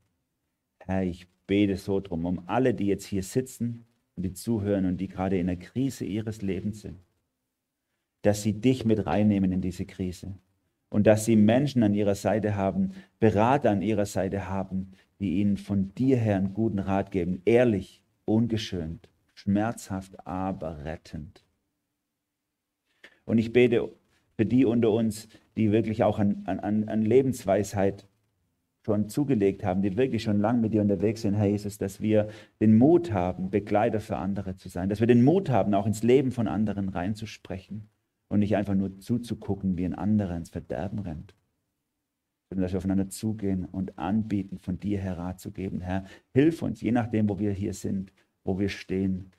[0.85, 3.85] Herr, ich bete so drum, um alle, die jetzt hier sitzen
[4.15, 6.99] und die zuhören und die gerade in der Krise ihres Lebens sind,
[8.21, 10.35] dass sie dich mit reinnehmen in diese Krise
[10.89, 15.57] und dass sie Menschen an ihrer Seite haben, Berater an ihrer Seite haben, die ihnen
[15.57, 21.43] von dir her einen guten Rat geben, ehrlich, ungeschönt, schmerzhaft, aber rettend.
[23.25, 23.91] Und ich bete
[24.35, 28.08] für die unter uns, die wirklich auch an, an, an Lebensweisheit
[28.85, 32.29] schon zugelegt haben, die wirklich schon lange mit dir unterwegs sind, Herr Jesus, dass wir
[32.61, 36.03] den Mut haben, Begleiter für andere zu sein, dass wir den Mut haben, auch ins
[36.03, 37.89] Leben von anderen reinzusprechen
[38.29, 41.35] und nicht einfach nur zuzugucken, wie ein anderer ins Verderben rennt,
[42.49, 45.81] sondern dass wir aufeinander zugehen und anbieten, von dir her Rat zu geben.
[45.81, 48.13] Herr, hilf uns, je nachdem, wo wir hier sind,
[48.43, 49.31] wo wir stehen,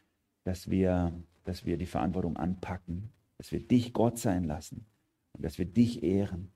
[0.45, 1.13] dass wir,
[1.45, 4.85] dass wir die Verantwortung anpacken, dass wir dich Gott sein lassen
[5.33, 6.53] und dass wir dich ehren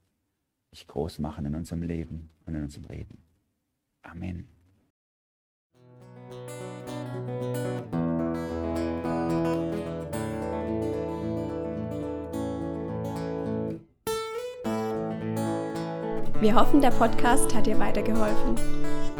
[0.74, 3.18] dich groß machen in unserem Leben und in unserem Reden.
[4.02, 4.48] Amen.
[16.40, 18.56] Wir hoffen, der Podcast hat dir weitergeholfen.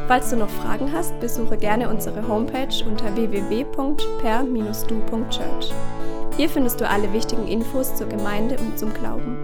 [0.09, 5.73] Falls du noch Fragen hast, besuche gerne unsere Homepage unter www.per-du.church.
[6.37, 9.44] Hier findest du alle wichtigen Infos zur Gemeinde und zum Glauben.